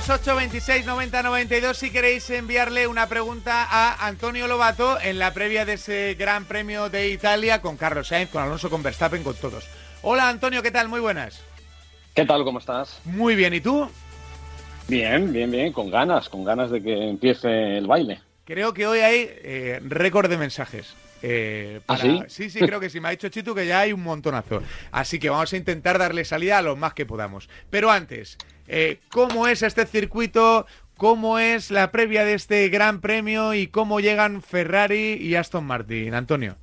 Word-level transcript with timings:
628 0.00 0.36
26 0.36 0.86
90 0.86 1.22
92 1.22 1.78
si 1.78 1.90
queréis 1.90 2.28
enviarle 2.28 2.86
una 2.86 3.08
pregunta 3.08 3.64
a 3.64 4.06
Antonio 4.06 4.46
Lobato 4.46 5.00
en 5.00 5.18
la 5.18 5.32
previa 5.32 5.64
de 5.64 5.74
ese 5.74 6.14
Gran 6.18 6.44
Premio 6.44 6.90
de 6.90 7.08
Italia 7.08 7.62
con 7.62 7.78
Carlos 7.78 8.08
Sainz, 8.08 8.28
con 8.28 8.42
Alonso, 8.42 8.68
con 8.68 8.82
Verstappen, 8.82 9.22
con 9.22 9.34
todos. 9.36 9.66
Hola 10.02 10.28
Antonio, 10.28 10.62
¿qué 10.62 10.70
tal? 10.70 10.88
Muy 10.88 11.00
buenas. 11.00 11.40
¿Qué 12.14 12.26
tal? 12.26 12.44
¿Cómo 12.44 12.58
estás? 12.58 13.00
Muy 13.06 13.36
bien, 13.36 13.54
¿y 13.54 13.60
tú? 13.62 13.88
Bien, 14.86 15.32
bien, 15.32 15.50
bien, 15.50 15.72
con 15.72 15.90
ganas, 15.90 16.28
con 16.28 16.44
ganas 16.44 16.70
de 16.70 16.82
que 16.82 17.08
empiece 17.08 17.78
el 17.78 17.86
baile. 17.86 18.20
Creo 18.44 18.74
que 18.74 18.86
hoy 18.86 18.98
hay 18.98 19.30
eh, 19.30 19.80
récord 19.82 20.28
de 20.28 20.36
mensajes. 20.36 20.94
Eh, 21.22 21.80
¿Ah, 21.88 21.96
sí? 21.96 22.20
Sí, 22.28 22.50
sí, 22.50 22.58
creo 22.66 22.80
que 22.80 22.90
sí. 22.90 23.00
Me 23.00 23.08
ha 23.08 23.12
dicho 23.12 23.30
Chito 23.30 23.54
que 23.54 23.66
ya 23.66 23.80
hay 23.80 23.94
un 23.94 24.02
montonazo. 24.02 24.62
Así 24.92 25.18
que 25.18 25.30
vamos 25.30 25.54
a 25.54 25.56
intentar 25.56 25.98
darle 25.98 26.26
salida 26.26 26.58
a 26.58 26.62
lo 26.62 26.76
más 26.76 26.92
que 26.92 27.06
podamos. 27.06 27.48
Pero 27.70 27.90
antes, 27.90 28.36
eh, 28.68 28.98
¿cómo 29.10 29.46
es 29.46 29.62
este 29.62 29.86
circuito? 29.86 30.66
¿Cómo 30.96 31.38
es 31.38 31.70
la 31.70 31.90
previa 31.90 32.24
de 32.24 32.34
este 32.34 32.68
gran 32.68 33.00
premio? 33.00 33.52
¿Y 33.54 33.66
cómo 33.66 34.00
llegan 34.00 34.40
Ferrari 34.42 35.18
y 35.20 35.34
Aston 35.34 35.64
Martin? 35.64 36.14
Antonio. 36.14 36.56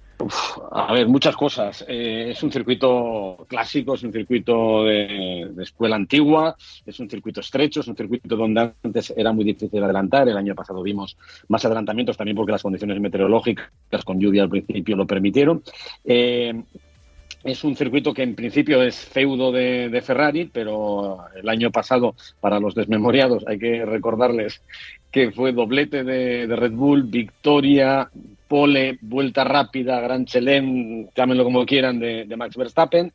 A 0.72 0.94
ver, 0.94 1.08
muchas 1.08 1.36
cosas. 1.36 1.84
Eh, 1.88 2.32
es 2.32 2.44
un 2.44 2.52
circuito 2.52 3.46
clásico, 3.48 3.96
es 3.96 4.04
un 4.04 4.12
circuito 4.12 4.86
de, 4.86 5.50
de, 5.52 5.64
escuela 5.64 5.96
antigua, 5.96 6.56
es 6.86 7.00
un 7.00 7.10
circuito 7.10 7.42
estrecho, 7.42 7.82
es 7.82 7.88
un 7.88 7.96
circuito 7.96 8.36
donde 8.36 8.74
antes 8.84 9.14
era 9.16 9.34
muy 9.34 9.44
difícil 9.44 9.84
adelantar. 9.84 10.28
El 10.28 10.38
año 10.38 10.56
pasado 10.56 10.82
vimos 10.82 11.18
más 11.48 11.66
adelantamientos 11.66 12.18
también 12.18 12.36
porque 12.36 12.52
las 12.52 12.64
condiciones 12.64 13.00
meteorológicas 13.00 13.70
con 14.06 14.20
lluvia 14.20 14.44
al 14.44 14.50
principio 14.50 14.96
lo 14.96 15.06
permitieron. 15.06 15.64
Eh, 16.06 16.54
es 17.44 17.64
un 17.64 17.76
circuito 17.76 18.14
que 18.14 18.24
en 18.24 18.36
principio 18.36 18.82
es 18.82 18.96
feudo 18.96 19.52
de, 19.52 19.90
de, 19.90 20.02
Ferrari, 20.02 20.50
pero 20.52 21.20
el 21.36 21.48
año 21.50 21.72
pasado, 21.72 22.16
para 22.40 22.60
los 22.60 22.74
desmemoriados, 22.74 23.44
hay 23.48 23.60
que 23.60 23.86
recordarles 23.86 24.62
que 25.12 25.32
fue 25.32 25.52
doblete 25.52 26.04
de, 26.04 26.48
de 26.48 26.56
Red 26.56 26.72
Bull, 26.72 27.04
victoria, 27.04 28.10
pole, 28.48 28.98
vuelta 29.02 29.44
rápida, 29.44 30.00
gran 30.00 30.26
chelem, 30.26 31.08
llámenlo 31.16 31.44
como 31.44 31.66
quieran, 31.66 32.00
de, 32.00 32.26
de 32.26 32.38
Max 32.38 32.56
Verstappen. 32.56 33.12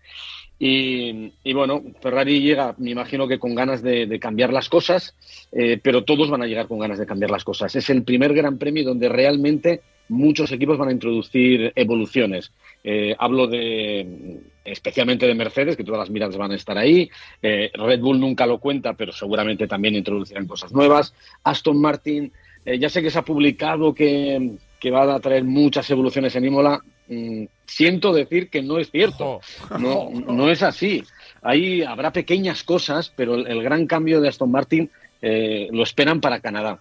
Y, 0.61 1.33
y, 1.45 1.53
bueno, 1.53 1.83
Ferrari 2.01 2.41
llega, 2.41 2.75
me 2.79 2.91
imagino 2.91 3.29
que 3.29 3.39
con 3.39 3.55
ganas 3.55 3.81
de, 3.81 4.07
de 4.07 4.19
cambiar 4.19 4.53
las 4.53 4.69
cosas, 4.69 5.15
eh, 5.53 5.79
pero 5.83 6.05
todos 6.05 6.31
van 6.31 6.43
a 6.43 6.47
llegar 6.47 6.67
con 6.67 6.81
ganas 6.81 6.99
de 6.99 7.07
cambiar 7.07 7.31
las 7.31 7.45
cosas. 7.45 7.75
Es 7.77 7.89
el 7.91 8.03
primer 8.03 8.35
gran 8.35 8.59
premio 8.59 8.85
donde 8.85 9.09
realmente 9.09 9.81
muchos 10.09 10.51
equipos 10.53 10.79
van 10.79 10.89
a 10.89 10.93
introducir 10.93 11.73
evoluciones. 11.75 12.53
Eh, 12.85 13.15
hablo 13.19 13.47
de 13.47 14.41
especialmente 14.65 15.27
de 15.27 15.35
Mercedes, 15.35 15.77
que 15.77 15.85
todas 15.85 16.01
las 16.01 16.11
miradas 16.11 16.37
van 16.37 16.53
a 16.53 16.57
estar 16.57 16.77
ahí. 16.77 17.11
Eh, 17.43 17.71
Red 17.73 18.01
Bull 18.01 18.21
nunca 18.21 18.47
lo 18.47 18.59
cuenta, 18.59 18.95
pero 18.95 19.13
seguramente 19.13 19.67
también 19.67 19.95
introducirán 19.95 20.47
cosas 20.47 20.73
nuevas. 20.73 21.15
Aston 21.43 21.81
Martin, 21.81 22.33
eh, 22.65 22.79
ya 22.79 22.89
sé 22.89 23.03
que 23.03 23.11
se 23.11 23.19
ha 23.19 23.25
publicado 23.25 23.95
que, 23.95 24.53
que, 24.79 24.91
va 24.91 25.15
a 25.15 25.21
traer 25.21 25.45
muchas 25.45 25.89
evoluciones 25.91 26.35
en 26.37 26.45
Imola. 26.45 26.81
Mm, 27.09 27.45
siento 27.67 28.13
decir 28.13 28.51
que 28.51 28.63
no 28.63 28.79
es 28.79 28.91
cierto. 28.91 29.41
No, 29.79 30.11
no 30.27 30.51
es 30.51 30.63
así. 30.63 31.03
Ahí 31.43 31.83
habrá 31.83 32.13
pequeñas 32.13 32.63
cosas, 32.63 33.13
pero 33.15 33.35
el, 33.35 33.47
el 33.47 33.63
gran 33.63 33.87
cambio 33.87 34.21
de 34.21 34.29
Aston 34.29 34.51
Martin 34.51 34.91
lo 35.21 35.83
esperan 35.83 36.21
para 36.21 36.39
Canadá. 36.39 36.79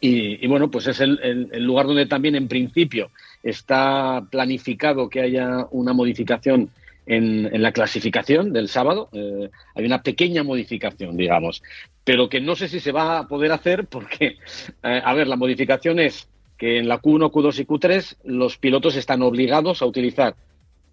Y, 0.00 0.44
y, 0.44 0.48
bueno, 0.48 0.70
pues 0.70 0.86
es 0.86 1.00
el, 1.00 1.18
el, 1.52 1.64
lugar 1.64 1.86
donde 1.86 2.06
también 2.06 2.34
en 2.36 2.46
principio 2.46 3.10
está 3.42 4.24
planificado 4.30 5.08
que 5.08 5.20
haya 5.20 5.66
una 5.70 5.92
modificación 5.92 6.70
en, 7.06 7.48
en 7.52 7.62
la 7.62 7.72
clasificación 7.72 8.52
del 8.52 8.68
sábado. 8.68 9.08
Eh, 9.12 9.50
hay 9.74 9.84
una 9.84 10.02
pequeña 10.02 10.44
modificación, 10.44 11.16
digamos, 11.16 11.62
pero 12.04 12.28
que 12.28 12.40
no 12.40 12.54
sé 12.54 12.68
si 12.68 12.80
se 12.80 12.92
va 12.92 13.18
a 13.18 13.28
poder 13.28 13.50
hacer 13.50 13.86
porque, 13.86 14.36
eh, 14.82 15.02
a 15.04 15.14
ver, 15.14 15.26
la 15.26 15.36
modificación 15.36 15.98
es 15.98 16.28
que 16.56 16.78
en 16.78 16.88
la 16.88 17.00
Q1, 17.00 17.30
Q2 17.30 17.60
y 17.60 17.64
Q3 17.64 18.16
los 18.24 18.58
pilotos 18.58 18.96
están 18.96 19.22
obligados 19.22 19.80
a 19.80 19.86
utilizar 19.86 20.34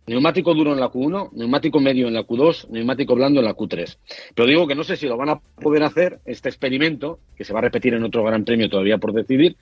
neumático 0.07 0.53
duro 0.53 0.73
en 0.73 0.79
la 0.79 0.91
Q1, 0.91 1.31
neumático 1.33 1.79
medio 1.79 2.07
en 2.07 2.13
la 2.13 2.25
Q2, 2.25 2.69
neumático 2.69 3.15
blando 3.15 3.39
en 3.39 3.45
la 3.45 3.55
Q3. 3.55 3.97
Pero 4.35 4.47
digo 4.47 4.67
que 4.67 4.75
no 4.75 4.83
sé 4.83 4.95
si 4.95 5.07
lo 5.07 5.17
van 5.17 5.29
a 5.29 5.39
poder 5.39 5.83
hacer, 5.83 6.19
este 6.25 6.49
experimento, 6.49 7.19
que 7.35 7.43
se 7.43 7.53
va 7.53 7.59
a 7.59 7.63
repetir 7.63 7.93
en 7.93 8.03
otro 8.03 8.23
gran 8.23 8.45
premio 8.45 8.69
todavía 8.69 8.97
por 8.97 9.13
decidir, 9.13 9.57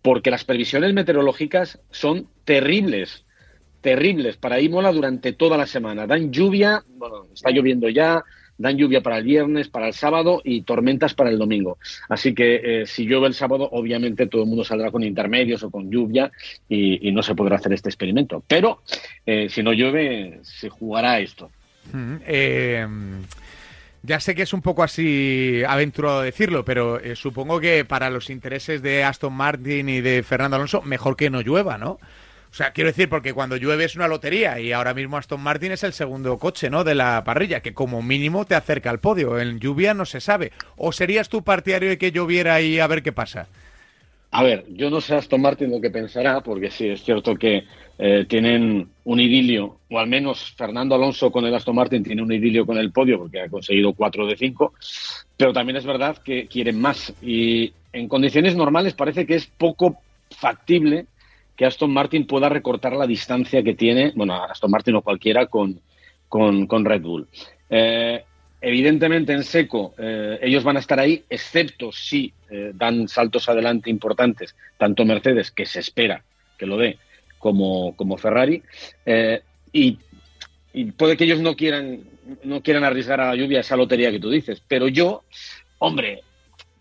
porque 0.00 0.30
las 0.30 0.44
previsiones 0.44 0.94
meteorológicas 0.94 1.80
son 1.90 2.26
terribles, 2.44 3.24
terribles 3.80 4.36
para 4.36 4.60
Imola 4.60 4.92
durante 4.92 5.32
toda 5.32 5.56
la 5.56 5.66
semana. 5.66 6.06
Dan 6.06 6.32
lluvia, 6.32 6.84
bueno, 6.96 7.26
está 7.32 7.50
lloviendo 7.50 7.88
ya, 7.88 8.22
dan 8.62 8.78
lluvia 8.78 9.02
para 9.02 9.18
el 9.18 9.24
viernes, 9.24 9.68
para 9.68 9.88
el 9.88 9.92
sábado 9.92 10.40
y 10.44 10.62
tormentas 10.62 11.14
para 11.14 11.30
el 11.30 11.38
domingo. 11.38 11.78
Así 12.08 12.34
que 12.34 12.60
eh, 12.82 12.86
si 12.86 13.04
llueve 13.04 13.26
el 13.26 13.34
sábado, 13.34 13.68
obviamente 13.72 14.26
todo 14.26 14.42
el 14.42 14.48
mundo 14.48 14.64
saldrá 14.64 14.90
con 14.90 15.02
intermedios 15.02 15.62
o 15.64 15.70
con 15.70 15.90
lluvia 15.90 16.30
y, 16.68 17.10
no 17.12 17.22
se 17.22 17.34
podrá 17.34 17.56
hacer 17.56 17.74
este 17.74 17.90
experimento. 17.90 18.42
Pero 18.46 18.80
eh, 19.26 19.48
si 19.50 19.62
no 19.62 19.72
llueve, 19.74 20.38
se 20.42 20.70
jugará 20.70 21.20
esto. 21.20 21.50
Mm, 21.92 22.14
eh, 22.26 22.86
ya 24.04 24.18
sé 24.18 24.34
que 24.34 24.42
es 24.42 24.52
un 24.52 24.62
poco 24.62 24.82
así 24.82 25.62
aventurado 25.66 26.22
decirlo, 26.22 26.64
pero 26.64 26.98
eh, 26.98 27.14
supongo 27.14 27.60
que 27.60 27.84
para 27.84 28.10
los 28.10 28.30
intereses 28.30 28.82
de 28.82 29.04
Aston 29.04 29.32
Martin 29.32 29.88
y 29.88 30.00
de 30.00 30.24
Fernando 30.24 30.56
Alonso, 30.56 30.82
mejor 30.82 31.16
que 31.16 31.30
no 31.30 31.40
llueva, 31.40 31.78
¿no? 31.78 32.00
O 32.52 32.54
sea, 32.54 32.72
quiero 32.72 32.90
decir, 32.90 33.08
porque 33.08 33.32
cuando 33.32 33.56
llueve 33.56 33.84
es 33.84 33.96
una 33.96 34.08
lotería 34.08 34.60
y 34.60 34.72
ahora 34.72 34.92
mismo 34.92 35.16
Aston 35.16 35.40
Martin 35.40 35.72
es 35.72 35.84
el 35.84 35.94
segundo 35.94 36.36
coche, 36.38 36.68
¿no? 36.68 36.84
De 36.84 36.94
la 36.94 37.24
parrilla, 37.24 37.60
que 37.60 37.72
como 37.72 38.02
mínimo 38.02 38.44
te 38.44 38.54
acerca 38.54 38.90
al 38.90 39.00
podio. 39.00 39.40
En 39.40 39.58
lluvia 39.58 39.94
no 39.94 40.04
se 40.04 40.20
sabe. 40.20 40.52
¿O 40.76 40.92
serías 40.92 41.30
tú 41.30 41.42
partidario 41.42 41.88
de 41.88 41.96
que 41.96 42.12
lloviera 42.12 42.60
y 42.60 42.78
a 42.78 42.86
ver 42.86 43.02
qué 43.02 43.10
pasa? 43.10 43.48
A 44.32 44.42
ver, 44.42 44.66
yo 44.68 44.90
no 44.90 45.00
sé 45.00 45.14
Aston 45.14 45.40
Martin 45.40 45.70
lo 45.70 45.80
que 45.80 45.88
pensará, 45.88 46.42
porque 46.42 46.70
sí, 46.70 46.88
es 46.88 47.02
cierto 47.02 47.36
que 47.36 47.64
eh, 47.98 48.26
tienen 48.28 48.86
un 49.04 49.20
idilio, 49.20 49.78
o 49.90 49.98
al 49.98 50.08
menos 50.08 50.52
Fernando 50.54 50.94
Alonso 50.94 51.32
con 51.32 51.46
el 51.46 51.54
Aston 51.54 51.76
Martin 51.76 52.04
tiene 52.04 52.22
un 52.22 52.32
idilio 52.32 52.66
con 52.66 52.76
el 52.76 52.92
podio, 52.92 53.18
porque 53.18 53.40
ha 53.40 53.48
conseguido 53.48 53.94
4 53.94 54.26
de 54.26 54.36
5, 54.36 54.74
pero 55.38 55.54
también 55.54 55.76
es 55.76 55.86
verdad 55.86 56.18
que 56.18 56.48
quieren 56.48 56.78
más. 56.78 57.14
Y 57.22 57.72
en 57.94 58.08
condiciones 58.08 58.54
normales 58.56 58.92
parece 58.92 59.24
que 59.24 59.36
es 59.36 59.46
poco 59.46 59.96
factible 60.30 61.06
que 61.56 61.66
Aston 61.66 61.92
Martin 61.92 62.26
pueda 62.26 62.48
recortar 62.48 62.94
la 62.94 63.06
distancia 63.06 63.62
que 63.62 63.74
tiene, 63.74 64.12
bueno, 64.14 64.42
Aston 64.42 64.70
Martin 64.70 64.96
o 64.96 65.02
cualquiera 65.02 65.46
con, 65.46 65.80
con, 66.28 66.66
con 66.66 66.84
Red 66.84 67.02
Bull. 67.02 67.28
Eh, 67.68 68.24
evidentemente 68.60 69.32
en 69.32 69.44
seco 69.44 69.94
eh, 69.98 70.38
ellos 70.42 70.64
van 70.64 70.76
a 70.76 70.80
estar 70.80 70.98
ahí, 70.98 71.24
excepto 71.28 71.92
si 71.92 72.32
eh, 72.50 72.72
dan 72.74 73.08
saltos 73.08 73.48
adelante 73.48 73.90
importantes, 73.90 74.56
tanto 74.78 75.04
Mercedes, 75.04 75.50
que 75.50 75.66
se 75.66 75.80
espera 75.80 76.24
que 76.58 76.66
lo 76.66 76.76
dé, 76.76 76.98
como, 77.38 77.96
como 77.96 78.16
Ferrari, 78.16 78.62
y, 79.72 79.98
y, 80.72 80.84
puede 80.92 81.16
que 81.16 81.24
ellos 81.24 81.40
no 81.40 81.56
quieran, 81.56 82.04
no 82.44 82.62
quieran 82.62 82.84
arriesgar 82.84 83.20
a 83.20 83.30
la 83.30 83.34
lluvia 83.34 83.60
esa 83.60 83.76
lotería 83.76 84.12
que 84.12 84.20
tú 84.20 84.30
dices, 84.30 84.62
pero 84.68 84.86
yo, 84.86 85.24
hombre, 85.78 86.22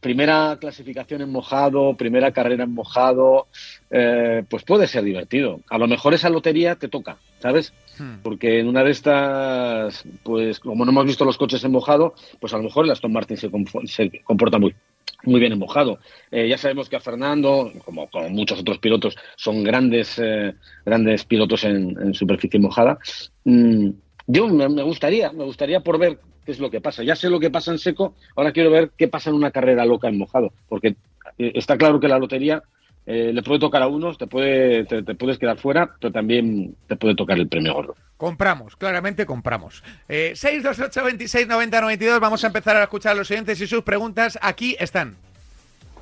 primera 0.02 0.58
clasificación 0.60 1.22
en 1.22 1.32
mojado, 1.32 1.96
primera 1.96 2.32
carrera 2.32 2.64
en 2.64 2.74
mojado, 2.74 3.48
eh, 3.92 4.44
pues 4.50 4.64
puede 4.64 4.88
ser 4.88 5.04
divertido. 5.04 5.62
A 5.70 5.78
lo 5.78 5.88
mejor 5.88 6.14
esa 6.14 6.30
lotería 6.30 6.76
te 6.76 6.88
toca, 6.88 7.18
¿sabes? 7.40 7.72
Hmm. 8.00 8.16
Porque 8.24 8.60
en 8.60 8.68
una 8.68 8.84
de 8.84 8.92
estas, 8.92 10.04
pues 10.24 10.60
como 10.60 10.84
no 10.84 10.92
hemos 10.92 11.06
visto 11.06 11.24
los 11.24 11.38
coches 11.38 11.64
en 11.64 11.72
mojado, 11.72 12.16
pues 12.40 12.54
a 12.54 12.58
lo 12.58 12.64
mejor 12.64 12.86
el 12.86 12.92
Aston 12.92 13.14
Martin 13.14 13.38
se, 13.38 13.50
se 13.86 14.22
comporta 14.24 14.58
muy, 14.58 14.76
muy 15.24 15.40
bien 15.40 15.54
en 15.54 15.60
mojado. 15.60 16.00
Eh, 16.32 16.48
ya 16.48 16.58
sabemos 16.58 16.90
que 16.90 16.96
a 16.96 17.00
Fernando, 17.00 17.72
como, 17.86 18.10
como, 18.10 18.28
muchos 18.30 18.60
otros 18.60 18.80
pilotos, 18.80 19.16
son 19.36 19.64
grandes, 19.64 20.18
eh, 20.18 20.56
grandes 20.84 21.26
pilotos 21.26 21.64
en, 21.64 21.98
en, 22.02 22.14
superficie 22.14 22.60
mojada. 22.60 22.98
Mm, 23.44 23.92
yo 24.32 24.48
me, 24.48 24.70
me 24.70 24.84
gustaría, 24.84 25.32
me 25.32 25.44
gustaría 25.44 25.82
por 25.82 25.98
ver 25.98 26.20
qué 26.46 26.52
es 26.52 26.60
lo 26.60 26.70
que 26.70 26.82
pasa. 26.82 27.04
Ya 27.04 27.16
sé 27.16 27.30
lo 27.30 27.40
que 27.40 27.50
pasa 27.50 27.72
en 27.72 27.80
seco, 27.80 28.14
ahora 28.36 28.52
quiero 28.52 28.72
ver 28.72 28.92
qué 28.98 29.08
pasa 29.08 29.30
en 29.30 29.36
una 29.36 29.52
carrera 29.52 29.86
loca 29.86 30.08
en 30.08 30.18
mojado, 30.18 30.52
porque 30.70 30.96
eh, 31.38 31.52
está 31.56 31.78
claro 31.78 32.00
que 32.00 32.08
la 32.08 32.18
lotería 32.20 32.64
eh, 33.06 33.32
le 33.34 33.44
puede 33.44 33.60
tocar 33.60 33.82
a 33.82 33.88
unos, 33.88 34.18
te, 34.18 34.28
puede, 34.28 34.86
te, 34.86 35.04
te, 35.04 35.16
puedes 35.16 35.38
quedar 35.38 35.58
fuera, 35.58 35.96
pero 36.00 36.14
también 36.14 36.76
te 36.88 36.96
puede 36.96 37.16
tocar 37.16 37.38
el 37.38 37.48
premio 37.48 37.74
gordo. 37.74 37.96
Compramos, 38.18 38.76
claramente 38.76 39.26
compramos. 39.26 39.84
Eh, 40.08 40.34
628 40.36 41.04
26 41.04 41.48
90 41.48 41.82
92, 41.82 42.20
vamos 42.20 42.44
a 42.44 42.48
empezar 42.48 42.78
a 42.78 42.84
escuchar 42.84 43.14
a 43.14 43.16
los 43.16 43.32
oyentes 43.32 43.60
y 43.60 43.68
sus 43.68 43.82
preguntas. 43.82 44.38
Aquí 44.42 44.76
están. 44.80 45.16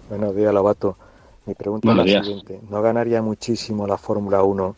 Buenos 0.10 0.36
días, 0.36 0.54
Lobato. 0.54 0.98
Mi 1.46 1.56
pregunta 1.56 1.88
Buenos 1.88 2.06
es 2.08 2.14
la 2.14 2.22
días. 2.22 2.26
siguiente. 2.28 2.60
¿No 2.70 2.82
ganaría 2.82 3.22
muchísimo 3.22 3.88
la 3.88 3.98
Fórmula 3.98 4.44
1 4.44 4.76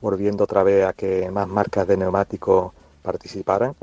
volviendo 0.00 0.44
otra 0.44 0.62
vez 0.62 0.84
a 0.84 0.92
que 0.92 1.30
más 1.30 1.48
marcas 1.48 1.86
de 1.86 1.96
neumáticos 1.96 2.72
participaran? 3.02 3.74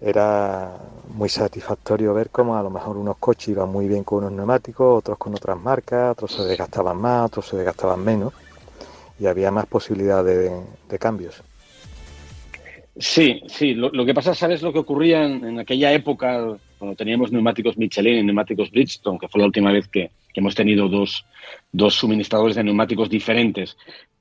Era 0.00 0.78
muy 1.08 1.28
satisfactorio 1.28 2.14
ver 2.14 2.30
cómo 2.30 2.56
a 2.56 2.62
lo 2.62 2.70
mejor 2.70 2.96
unos 2.96 3.16
coches 3.18 3.48
iban 3.48 3.68
muy 3.70 3.88
bien 3.88 4.04
con 4.04 4.18
unos 4.18 4.32
neumáticos, 4.32 4.98
otros 4.98 5.18
con 5.18 5.34
otras 5.34 5.58
marcas, 5.58 6.12
otros 6.12 6.32
se 6.32 6.44
desgastaban 6.44 6.96
más, 6.98 7.26
otros 7.26 7.46
se 7.46 7.56
desgastaban 7.56 8.04
menos 8.04 8.32
y 9.18 9.26
había 9.26 9.50
más 9.50 9.66
posibilidad 9.66 10.24
de, 10.24 10.98
cambios. 10.98 11.42
Sí, 12.96 13.42
sí. 13.46 13.74
Lo, 13.74 14.04
que 14.04 14.14
pasa, 14.14 14.34
¿sabes 14.34 14.62
lo 14.62 14.72
que 14.72 14.80
ocurría 14.80 15.24
en, 15.24 15.58
aquella 15.58 15.92
época 15.92 16.56
cuando 16.78 16.96
teníamos 16.96 17.32
neumáticos 17.32 17.76
Michelin 17.76 18.18
y 18.18 18.22
neumáticos 18.22 18.70
Bridgestone, 18.70 19.18
que 19.18 19.28
fue 19.28 19.40
la 19.40 19.46
última 19.46 19.72
vez 19.72 19.88
que, 19.88 20.10
hemos 20.34 20.54
tenido 20.54 20.88
dos, 20.88 21.24
dos 21.72 21.94
suministradores 21.94 22.54
de 22.54 22.62
neumáticos 22.62 23.10
diferentes? 23.10 23.76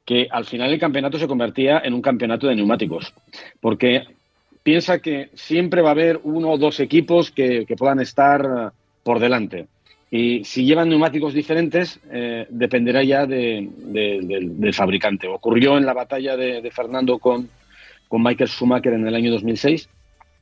Que 0.07 0.27
al 0.31 0.45
final 0.45 0.71
el 0.71 0.79
campeonato 0.79 1.19
se 1.19 1.27
convertía 1.27 1.81
en 1.83 1.93
un 1.93 2.01
campeonato 2.01 2.47
de 2.47 2.55
neumáticos. 2.55 3.13
Porque 3.59 4.03
piensa 4.63 4.99
que 4.99 5.29
siempre 5.35 5.81
va 5.81 5.89
a 5.89 5.91
haber 5.91 6.19
uno 6.23 6.49
o 6.49 6.57
dos 6.57 6.79
equipos 6.79 7.29
que, 7.29 7.65
puedan 7.77 7.99
estar 7.99 8.71
por 9.03 9.19
delante. 9.19 9.67
Y 10.09 10.45
si 10.45 10.65
llevan 10.65 10.89
neumáticos 10.89 11.33
diferentes, 11.33 11.99
eh, 12.11 12.47
dependerá 12.49 13.03
ya 13.03 13.25
del, 13.25 13.69
fabricante. 14.73 15.27
Ocurrió 15.27 15.77
en 15.77 15.85
la 15.85 15.93
batalla 15.93 16.37
de, 16.37 16.71
Fernando 16.71 17.19
con, 17.19 17.49
con, 18.07 18.23
Michael 18.23 18.49
Schumacher 18.49 18.93
en 18.93 19.07
el 19.07 19.15
año 19.15 19.31
2006, 19.31 19.89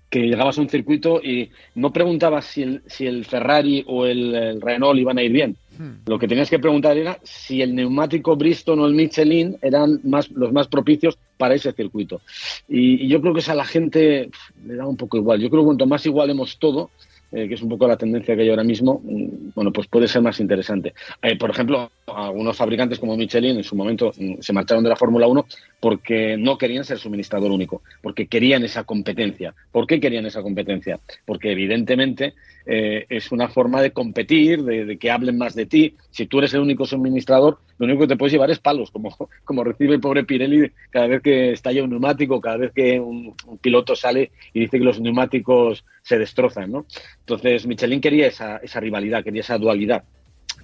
que 0.09 0.19
llegabas 0.19 0.57
a 0.57 0.61
un 0.61 0.69
circuito 0.69 1.21
y 1.21 1.49
no 1.73 1.91
preguntabas 1.91 2.45
si 2.45 2.63
el, 2.63 2.81
si 2.87 3.05
el 3.05 3.25
Ferrari 3.25 3.83
o 3.87 4.05
el, 4.05 4.61
Renault 4.61 4.99
iban 4.99 5.17
a 5.17 5.23
ir 5.23 5.31
bien. 5.31 5.57
Hmm. 5.77 6.05
Lo 6.05 6.17
que 6.17 6.27
tenías 6.27 6.49
que 6.49 6.59
preguntar 6.59 6.97
era 6.97 7.19
si 7.23 7.61
el 7.61 7.75
neumático 7.75 8.35
Bristol 8.35 8.79
o 8.79 8.85
el 8.85 8.93
Michelin 8.93 9.57
eran 9.61 9.99
más, 10.03 10.31
los 10.31 10.53
más 10.53 10.67
propicios 10.67 11.17
para 11.37 11.55
ese 11.55 11.73
circuito. 11.73 12.21
Y, 12.69 13.07
yo 13.07 13.21
creo 13.21 13.33
que 13.33 13.39
eso 13.41 13.51
a 13.51 13.55
la 13.55 13.65
gente 13.65 14.29
le 14.65 14.75
da 14.75 14.87
un 14.87 14.97
poco 14.97 15.17
igual. 15.17 15.41
Yo 15.41 15.49
creo 15.49 15.63
que 15.63 15.67
cuanto 15.67 15.85
más 15.85 16.05
igualemos 16.05 16.57
todo, 16.59 16.91
eh, 17.31 17.47
que 17.47 17.55
es 17.55 17.61
un 17.61 17.69
poco 17.69 17.87
la 17.87 17.97
tendencia 17.97 18.35
que 18.35 18.43
hay 18.43 18.49
ahora 18.49 18.63
mismo, 18.63 19.01
mm, 19.03 19.51
bueno, 19.55 19.71
pues 19.71 19.87
puede 19.87 20.07
ser 20.07 20.21
más 20.21 20.39
interesante. 20.39 20.93
Eh, 21.21 21.37
por 21.37 21.49
ejemplo, 21.49 21.91
algunos 22.07 22.55
fabricantes 22.55 22.99
como 22.99 23.17
Michelin 23.17 23.57
en 23.57 23.63
su 23.63 23.75
momento 23.75 24.11
mm, 24.17 24.35
se 24.39 24.53
marcharon 24.53 24.83
de 24.83 24.89
la 24.89 24.95
Fórmula 24.95 25.27
1 25.27 25.45
porque 25.79 26.37
no 26.37 26.57
querían 26.57 26.83
ser 26.83 26.97
suministrador 26.97 27.51
único, 27.51 27.81
porque 28.01 28.27
querían 28.27 28.63
esa 28.63 28.83
competencia. 28.83 29.53
¿Por 29.71 29.87
qué 29.87 29.99
querían 29.99 30.25
esa 30.25 30.41
competencia? 30.41 30.99
Porque 31.25 31.51
evidentemente 31.51 32.33
eh, 32.65 33.05
es 33.09 33.31
una 33.31 33.47
forma 33.47 33.81
de 33.81 33.91
competir, 33.91 34.63
de, 34.63 34.97
que 34.97 35.11
hablen 35.11 35.37
más 35.37 35.53
de 35.53 35.67
ti. 35.67 35.95
Si 36.09 36.25
tú 36.25 36.39
eres 36.39 36.53
el 36.53 36.61
único 36.61 36.85
suministrador, 36.85 37.59
lo 37.77 37.85
único 37.85 38.01
que 38.01 38.07
te 38.07 38.17
puedes 38.17 38.33
llevar 38.33 38.49
es 38.49 38.59
palos, 38.59 38.89
como, 38.89 39.15
como 39.43 39.63
recibe 39.63 39.93
el 39.93 40.01
pobre 40.01 40.23
Pirelli 40.23 40.71
cada 40.89 41.07
vez 41.07 41.21
que 41.21 41.51
estalla 41.51 41.83
un 41.83 41.91
neumático, 41.91 42.41
cada 42.41 42.57
vez 42.57 42.71
que 42.73 42.99
un, 42.99 43.35
piloto 43.61 43.95
sale 43.95 44.31
y 44.53 44.61
dice 44.61 44.79
que 44.79 44.85
los 44.85 44.99
neumáticos 44.99 45.85
se 46.01 46.17
destrozan. 46.17 46.71
¿no? 46.71 46.85
Entonces, 47.27 47.65
Michelin 47.65 48.01
quería 48.01 48.27
esa, 48.27 48.57
esa 48.57 48.79
rivalidad, 48.79 49.23
quería 49.23 49.41
esa 49.41 49.57
dualidad. 49.57 50.03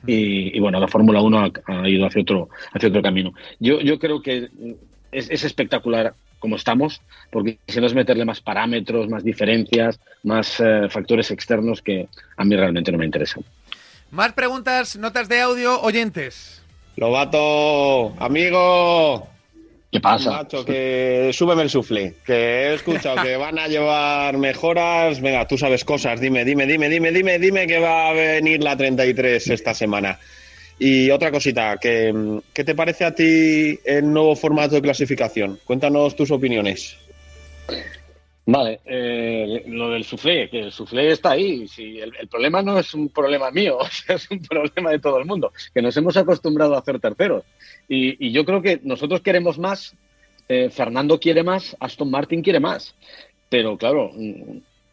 Y, 0.06 0.60
bueno, 0.60 0.80
la 0.80 0.88
Fórmula 0.88 1.22
1 1.22 1.52
ha, 1.66 1.90
ido 1.90 2.06
hacia 2.06 2.22
otro, 2.22 2.50
hacia 2.72 2.90
otro 2.90 3.02
camino. 3.02 3.34
Yo, 3.60 3.82
yo 3.82 3.98
creo 3.98 4.22
que 4.22 4.50
es, 5.12 5.30
es 5.30 5.44
espectacular 5.44 6.14
como 6.40 6.56
estamos, 6.56 7.02
porque 7.32 7.60
si 7.68 7.80
no 7.80 7.88
es 7.88 7.94
meterle 7.94 8.26
más 8.26 8.42
parámetros, 8.42 9.08
más 9.08 9.24
diferencias, 9.24 10.00
más 10.24 10.60
eh, 10.60 10.88
factores 10.90 11.30
externos 11.32 11.82
que 11.82 12.08
a 12.36 12.44
mí 12.44 12.56
realmente 12.56 12.92
no 12.92 12.98
me 12.98 13.06
interesan. 13.06 13.44
Más 14.10 14.34
preguntas, 14.34 14.98
notas 14.98 15.30
de 15.30 15.40
audio, 15.40 15.80
oyentes. 15.82 16.62
Lobato, 16.98 18.14
amigo. 18.20 19.31
¿Qué 19.92 20.00
pasa? 20.00 20.32
Macho, 20.32 20.64
que 20.64 21.32
súbeme 21.34 21.64
el 21.64 21.70
sufle, 21.70 22.16
que 22.26 22.34
he 22.34 22.74
escuchado 22.76 23.22
que 23.22 23.36
van 23.36 23.60
a 23.60 23.68
llevar 23.68 24.38
mejoras. 24.38 25.20
Venga, 25.20 25.46
tú 25.46 25.58
sabes 25.58 25.84
cosas, 25.84 26.22
dime, 26.22 26.46
dime, 26.46 26.66
dime, 26.66 26.88
dime, 26.88 27.12
dime, 27.12 27.40
dime 27.40 27.68
que 27.68 27.80
va 27.80 28.08
a 28.08 28.14
venir 28.14 28.64
la 28.64 28.78
33 28.78 29.50
esta 29.50 29.74
semana. 29.74 30.18
Y 30.80 31.12
otra 31.12 31.30
cosita, 31.30 31.78
¿qué, 31.78 32.14
te 32.54 32.74
parece 32.74 33.04
a 33.04 33.14
ti 33.14 33.80
el 33.84 34.12
nuevo 34.12 34.34
formato 34.38 34.76
de 34.76 34.82
clasificación? 34.82 35.60
Cuéntanos 35.66 36.16
tus 36.16 36.32
opiniones. 36.32 36.96
Vale, 38.52 38.82
eh, 38.84 39.64
lo 39.68 39.92
del 39.92 40.04
suflé, 40.04 40.50
que 40.50 40.60
el 40.60 40.72
suflé 40.74 41.12
está 41.12 41.32
ahí. 41.32 41.70
Si 41.70 42.02
el, 42.02 42.12
problema 42.30 42.62
no 42.62 42.78
es 42.78 42.94
un 42.94 43.08
problema 43.08 43.50
mío, 43.50 43.78
es 44.10 44.30
un 44.30 44.42
problema 44.42 44.92
de 44.92 45.00
todo 45.00 45.20
el 45.20 45.26
mundo, 45.26 45.54
que 45.74 45.82
nos 45.82 45.96
hemos 45.96 46.18
acostumbrado 46.18 46.76
a 46.76 46.80
hacer 46.80 47.00
terceros. 47.00 47.46
Y, 47.88 48.30
yo 48.32 48.44
creo 48.44 48.62
que 48.62 48.82
nosotros 48.84 49.22
queremos 49.22 49.58
más, 49.58 49.96
eh, 50.50 50.70
Fernando 50.70 51.18
quiere 51.18 51.44
más, 51.44 51.78
Aston 51.80 52.12
Martin 52.12 52.42
quiere 52.42 52.60
más. 52.60 52.94
Pero 53.48 53.78
claro, 53.78 54.12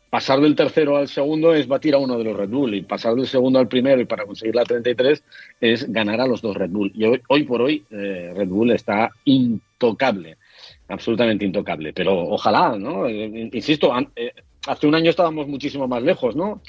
pasar 0.09 0.41
del 0.41 0.55
tercero 0.55 0.97
al 0.97 1.09
segundo 1.09 1.53
es 1.53 1.67
batir 1.67 1.95
a 1.95 1.99
uno 1.99 2.17
de 2.17 2.25
los 2.25 2.37
Red 2.37 2.51
Bull 2.51 2.75
y 2.77 2.83
pasar 2.83 3.17
del 3.17 3.27
segundo 3.27 3.59
al 3.59 3.67
primero 3.67 4.01
y 4.01 4.05
para 4.05 4.25
conseguir 4.25 4.55
la 4.55 4.65
33 4.65 5.23
es 5.61 5.93
ganar 5.93 6.21
a 6.21 6.29
los 6.29 6.43
dos 6.43 6.57
Red 6.57 6.71
Bull. 6.71 6.93
Y 6.95 7.05
hoy, 7.29 7.43
por 7.43 7.63
hoy 7.63 7.85
eh, 7.91 8.33
Red 8.37 8.49
Bull 8.49 8.71
está 8.71 9.11
intocable, 9.25 10.37
absolutamente 10.89 11.45
intocable. 11.45 11.93
Pero 11.93 12.19
ojalá, 12.19 12.77
¿no? 12.79 13.07
Eh, 13.07 13.51
insisto, 13.53 13.93
eh, 14.17 14.33
hace 14.67 14.87
un 14.87 14.95
año 14.95 15.11
estábamos 15.11 15.47
muchísimo 15.47 15.87
más 15.87 16.03
lejos, 16.03 16.37
¿no? 16.37 16.61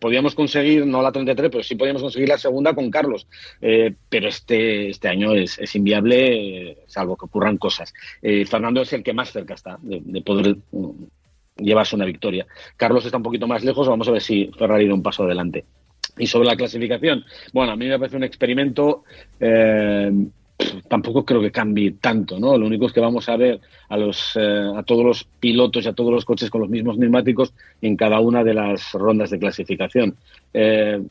podíamos 0.00 0.34
conseguir, 0.34 0.84
no 0.84 1.00
la 1.00 1.12
33, 1.12 1.50
pero 1.50 1.62
sí 1.62 1.74
podíamos 1.74 2.02
conseguir 2.02 2.28
la 2.28 2.38
segunda 2.38 2.74
con 2.74 2.90
Carlos. 2.90 3.26
pero 3.60 4.28
este, 4.28 4.90
este 4.90 5.08
año 5.08 5.32
es, 5.32 5.74
inviable, 5.74 6.78
salvo 6.86 7.16
que 7.16 7.24
ocurran 7.24 7.56
cosas. 7.56 7.94
Fernando 8.20 8.82
es 8.82 8.92
el 8.92 9.02
que 9.02 9.14
más 9.14 9.32
cerca 9.32 9.54
está 9.54 9.78
de 9.80 10.20
poder 10.20 10.56
llevarse 11.56 11.96
una 11.96 12.04
victoria. 12.04 12.46
Carlos 12.76 13.04
está 13.04 13.16
un 13.16 13.22
poquito 13.22 13.46
más 13.46 13.64
lejos, 13.64 13.88
vamos 13.88 14.08
a 14.08 14.12
ver 14.12 14.22
si 14.22 14.50
Ferrari 14.58 14.88
da 14.88 14.94
un 14.94 15.02
paso 15.02 15.24
adelante. 15.24 15.64
Y 16.18 16.26
sobre 16.26 16.46
la 16.46 16.56
clasificación, 16.56 17.24
bueno, 17.52 17.72
a 17.72 17.76
mí 17.76 17.86
me 17.86 17.98
parece 17.98 18.16
un 18.16 18.24
experimento, 18.24 19.04
eh, 19.40 20.12
tampoco 20.88 21.24
creo 21.24 21.40
que 21.40 21.50
cambie 21.50 21.92
tanto, 22.00 22.38
¿no? 22.38 22.56
Lo 22.56 22.66
único 22.66 22.86
es 22.86 22.92
que 22.92 23.00
vamos 23.00 23.28
a 23.28 23.36
ver 23.36 23.60
a, 23.88 23.96
los, 23.96 24.32
eh, 24.36 24.72
a 24.76 24.82
todos 24.82 25.04
los 25.04 25.24
pilotos 25.40 25.84
y 25.84 25.88
a 25.88 25.92
todos 25.92 26.12
los 26.12 26.24
coches 26.24 26.50
con 26.50 26.60
los 26.60 26.70
mismos 26.70 26.98
neumáticos 26.98 27.52
en 27.82 27.96
cada 27.96 28.20
una 28.20 28.44
de 28.44 28.54
las 28.54 28.92
rondas 28.92 29.30
de 29.30 29.38
clasificación. 29.38 30.16
Eh, 30.52 31.02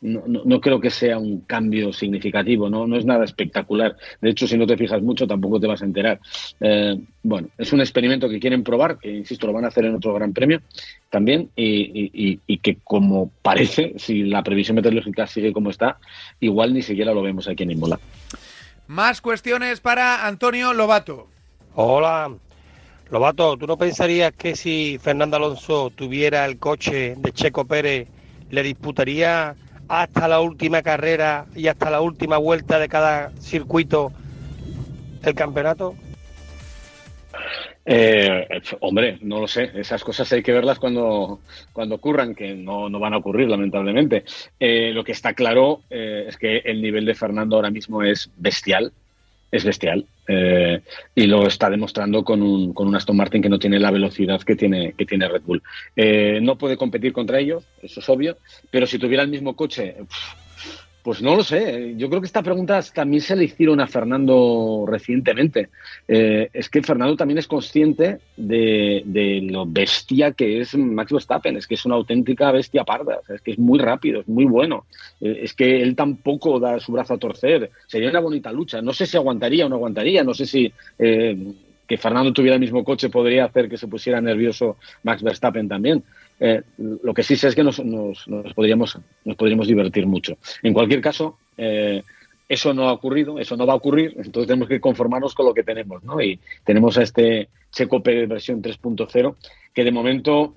no, 0.00 0.60
creo 0.60 0.80
que 0.80 0.90
sea 0.90 1.18
un 1.18 1.40
cambio 1.40 1.92
significativo, 1.92 2.70
¿no? 2.70 2.86
no 2.86 2.96
es 2.96 3.04
nada 3.04 3.24
espectacular. 3.24 3.96
De 4.20 4.30
hecho, 4.30 4.46
si 4.46 4.56
no 4.56 4.64
te 4.64 4.76
fijas 4.76 5.02
mucho, 5.02 5.26
tampoco 5.26 5.58
te 5.58 5.66
vas 5.66 5.82
a 5.82 5.86
enterar. 5.86 6.20
Eh, 6.60 6.96
bueno, 7.24 7.48
es 7.58 7.72
un 7.72 7.80
experimento 7.80 8.28
que 8.28 8.38
quieren 8.38 8.62
probar, 8.62 8.98
que 8.98 9.10
insisto, 9.10 9.48
lo 9.48 9.52
van 9.52 9.64
a 9.64 9.68
hacer 9.68 9.86
en 9.86 9.96
otro 9.96 10.14
gran 10.14 10.32
premio 10.32 10.60
también, 11.10 11.50
y, 11.56 12.38
y, 12.46 12.58
que 12.58 12.76
como 12.84 13.30
parece, 13.42 13.94
si 13.96 14.22
la 14.22 14.42
previsión 14.42 14.76
meteorológica 14.76 15.26
sigue 15.26 15.52
como 15.52 15.70
está, 15.70 15.98
igual 16.38 16.74
ni 16.74 16.82
siquiera 16.82 17.12
lo 17.12 17.22
vemos 17.22 17.48
aquí 17.48 17.64
en 17.64 17.72
Imola. 17.72 17.98
Más 18.88 19.20
cuestiones 19.20 19.80
para 19.80 20.26
Antonio 20.26 20.72
Lobato. 20.72 21.28
Hola, 21.74 22.32
Lobato, 23.10 23.58
¿tú 23.58 23.66
no 23.66 23.76
pensarías 23.76 24.32
que 24.32 24.56
si 24.56 24.98
Fernando 24.98 25.36
Alonso 25.36 25.90
tuviera 25.94 26.46
el 26.46 26.58
coche 26.58 27.14
de 27.18 27.32
Checo 27.32 27.66
Pérez, 27.66 28.08
le 28.48 28.62
disputaría 28.62 29.54
hasta 29.88 30.26
la 30.26 30.40
última 30.40 30.80
carrera 30.80 31.44
y 31.54 31.68
hasta 31.68 31.90
la 31.90 32.00
última 32.00 32.38
vuelta 32.38 32.78
de 32.78 32.88
cada 32.88 33.30
circuito 33.40 34.10
el 35.22 35.34
campeonato? 35.34 35.94
Eh, 37.90 38.46
hombre, 38.80 39.18
no 39.22 39.40
lo 39.40 39.48
sé. 39.48 39.70
Esas 39.74 40.04
cosas 40.04 40.30
hay 40.32 40.42
que 40.42 40.52
verlas 40.52 40.78
cuando, 40.78 41.40
cuando 41.72 41.94
ocurran, 41.94 42.34
que 42.34 42.54
no, 42.54 42.90
van 42.90 43.14
a 43.14 43.16
ocurrir, 43.16 43.48
lamentablemente. 43.48 44.24
Eh, 44.60 44.92
lo 44.92 45.02
que 45.04 45.12
está 45.12 45.32
claro 45.32 45.80
eh, 45.88 46.26
es 46.28 46.36
que 46.36 46.58
el 46.58 46.82
nivel 46.82 47.06
de 47.06 47.14
Fernando 47.14 47.56
ahora 47.56 47.70
mismo 47.70 48.02
es 48.02 48.30
bestial 48.36 48.92
es 49.50 49.64
bestial. 49.64 50.06
Eh, 50.26 50.80
y 51.14 51.26
lo 51.26 51.46
está 51.46 51.70
demostrando 51.70 52.22
con 52.22 52.42
un, 52.42 52.74
con 52.74 52.86
un 52.86 52.96
Aston 52.96 53.16
Martin 53.16 53.40
que 53.40 53.48
no 53.48 53.58
tiene 53.58 53.78
la 53.78 53.90
velocidad 53.90 54.40
que 54.42 54.56
tiene, 54.56 54.92
que 54.92 55.06
tiene 55.06 55.28
Red 55.28 55.42
Bull. 55.42 55.62
Eh, 55.96 56.38
no 56.42 56.56
puede 56.56 56.76
competir 56.76 57.12
contra 57.12 57.40
ellos, 57.40 57.64
eso 57.82 58.00
es 58.00 58.08
obvio, 58.08 58.36
pero 58.70 58.86
si 58.86 58.98
tuviera 58.98 59.22
el 59.22 59.30
mismo 59.30 59.56
coche, 59.56 59.96
pues 61.08 61.22
no 61.22 61.34
lo 61.34 61.42
sé. 61.42 61.94
Yo 61.96 62.10
creo 62.10 62.20
que 62.20 62.26
esta 62.26 62.42
pregunta 62.42 62.82
también 62.92 63.22
se 63.22 63.34
le 63.34 63.44
hicieron 63.44 63.80
a 63.80 63.86
Fernando 63.86 64.84
recientemente. 64.86 65.70
Eh, 66.06 66.50
es 66.52 66.68
que 66.68 66.82
Fernando 66.82 67.16
también 67.16 67.38
es 67.38 67.46
consciente 67.46 68.18
de, 68.36 69.40
lo 69.50 69.64
bestia 69.64 70.32
que 70.32 70.60
es 70.60 70.76
Max 70.76 71.10
Verstappen. 71.10 71.56
Es 71.56 71.66
que 71.66 71.76
es 71.76 71.86
una 71.86 71.94
auténtica 71.94 72.52
bestia 72.52 72.84
parda. 72.84 73.20
es 73.26 73.40
que 73.40 73.52
es 73.52 73.58
muy 73.58 73.78
rápido, 73.78 74.20
es 74.20 74.28
muy 74.28 74.44
bueno. 74.44 74.84
Eh, 75.18 75.40
es 75.44 75.54
que 75.54 75.80
él 75.80 75.96
tampoco 75.96 76.60
da 76.60 76.78
su 76.78 76.92
brazo 76.92 77.14
a 77.14 77.18
torcer. 77.18 77.70
Sería 77.86 78.10
una 78.10 78.20
bonita 78.20 78.52
lucha. 78.52 78.82
No 78.82 78.92
sé 78.92 79.06
si 79.06 79.16
aguantaría 79.16 79.64
o 79.64 79.70
no 79.70 79.76
aguantaría. 79.76 80.22
No 80.22 80.34
sé 80.34 80.44
si 80.44 80.70
eh, 80.98 81.54
que 81.88 81.96
Fernando 81.96 82.32
tuviera 82.32 82.54
el 82.54 82.60
mismo 82.60 82.84
coche 82.84 83.08
podría 83.08 83.46
hacer 83.46 83.68
que 83.68 83.78
se 83.78 83.88
pusiera 83.88 84.20
nervioso 84.20 84.76
Max 85.02 85.22
Verstappen 85.22 85.66
también. 85.68 86.04
Eh, 86.38 86.62
lo 86.76 87.14
que 87.14 87.22
sí 87.22 87.34
sé 87.34 87.48
es 87.48 87.54
que 87.54 87.64
nos, 87.64 87.82
podríamos, 88.54 88.98
nos 89.24 89.36
podríamos 89.36 89.66
divertir 89.66 90.06
mucho. 90.06 90.36
En 90.62 90.74
cualquier 90.74 91.00
caso, 91.00 91.38
eh, 91.56 92.02
eso 92.48 92.74
no 92.74 92.88
ha 92.88 92.92
ocurrido, 92.92 93.38
eso 93.38 93.56
no 93.56 93.66
va 93.66 93.72
a 93.72 93.76
ocurrir, 93.76 94.14
entonces 94.16 94.46
tenemos 94.46 94.68
que 94.68 94.80
conformarnos 94.80 95.34
con 95.34 95.46
lo 95.46 95.54
que 95.54 95.64
tenemos, 95.64 96.04
¿no? 96.04 96.20
Y 96.20 96.38
tenemos 96.64 96.96
a 96.98 97.02
este 97.02 97.48
Checo 97.72 98.02
Pérez 98.02 98.28
versión 98.28 98.62
3.0, 98.62 99.36
que 99.74 99.84
de 99.84 99.90
momento 99.90 100.54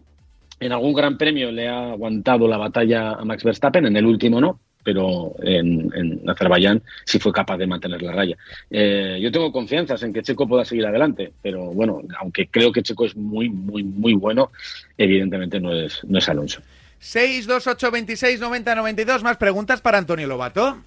en 0.59 0.71
algún 0.71 0.93
gran 0.93 1.17
premio 1.17 1.51
le 1.51 1.67
ha 1.67 1.91
aguantado 1.91 2.47
la 2.47 2.57
batalla 2.57 3.13
a 3.13 3.25
Max 3.25 3.43
Verstappen, 3.43 3.85
en 3.85 3.97
el 3.97 4.05
último 4.05 4.39
no, 4.39 4.59
pero 4.83 5.33
en, 5.41 5.91
en 5.95 6.29
Azerbaiyán 6.29 6.81
sí 7.05 7.19
fue 7.19 7.31
capaz 7.31 7.57
de 7.57 7.67
mantener 7.67 8.01
la 8.01 8.11
raya. 8.11 8.37
Eh, 8.69 9.19
yo 9.21 9.31
tengo 9.31 9.51
confianzas 9.51 10.01
en 10.03 10.13
que 10.13 10.21
Checo 10.23 10.47
pueda 10.47 10.65
seguir 10.65 10.85
adelante, 10.85 11.31
pero 11.41 11.65
bueno, 11.71 12.01
aunque 12.19 12.47
creo 12.47 12.71
que 12.71 12.83
Checo 12.83 13.05
es 13.05 13.15
muy, 13.15 13.49
muy, 13.49 13.83
muy 13.83 14.13
bueno, 14.13 14.51
evidentemente 14.97 15.59
no 15.59 15.73
es, 15.73 16.01
no 16.05 16.17
es 16.19 16.29
Alonso. 16.29 16.61
6, 16.99 17.47
2, 17.47 17.67
8, 17.67 17.91
26, 17.91 18.39
90, 18.39 18.75
92. 18.75 19.23
Más 19.23 19.37
preguntas 19.37 19.81
para 19.81 19.97
Antonio 19.97 20.27
Lobato. 20.27 20.77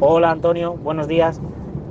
Hola 0.00 0.30
Antonio, 0.30 0.74
buenos 0.74 1.06
días. 1.06 1.40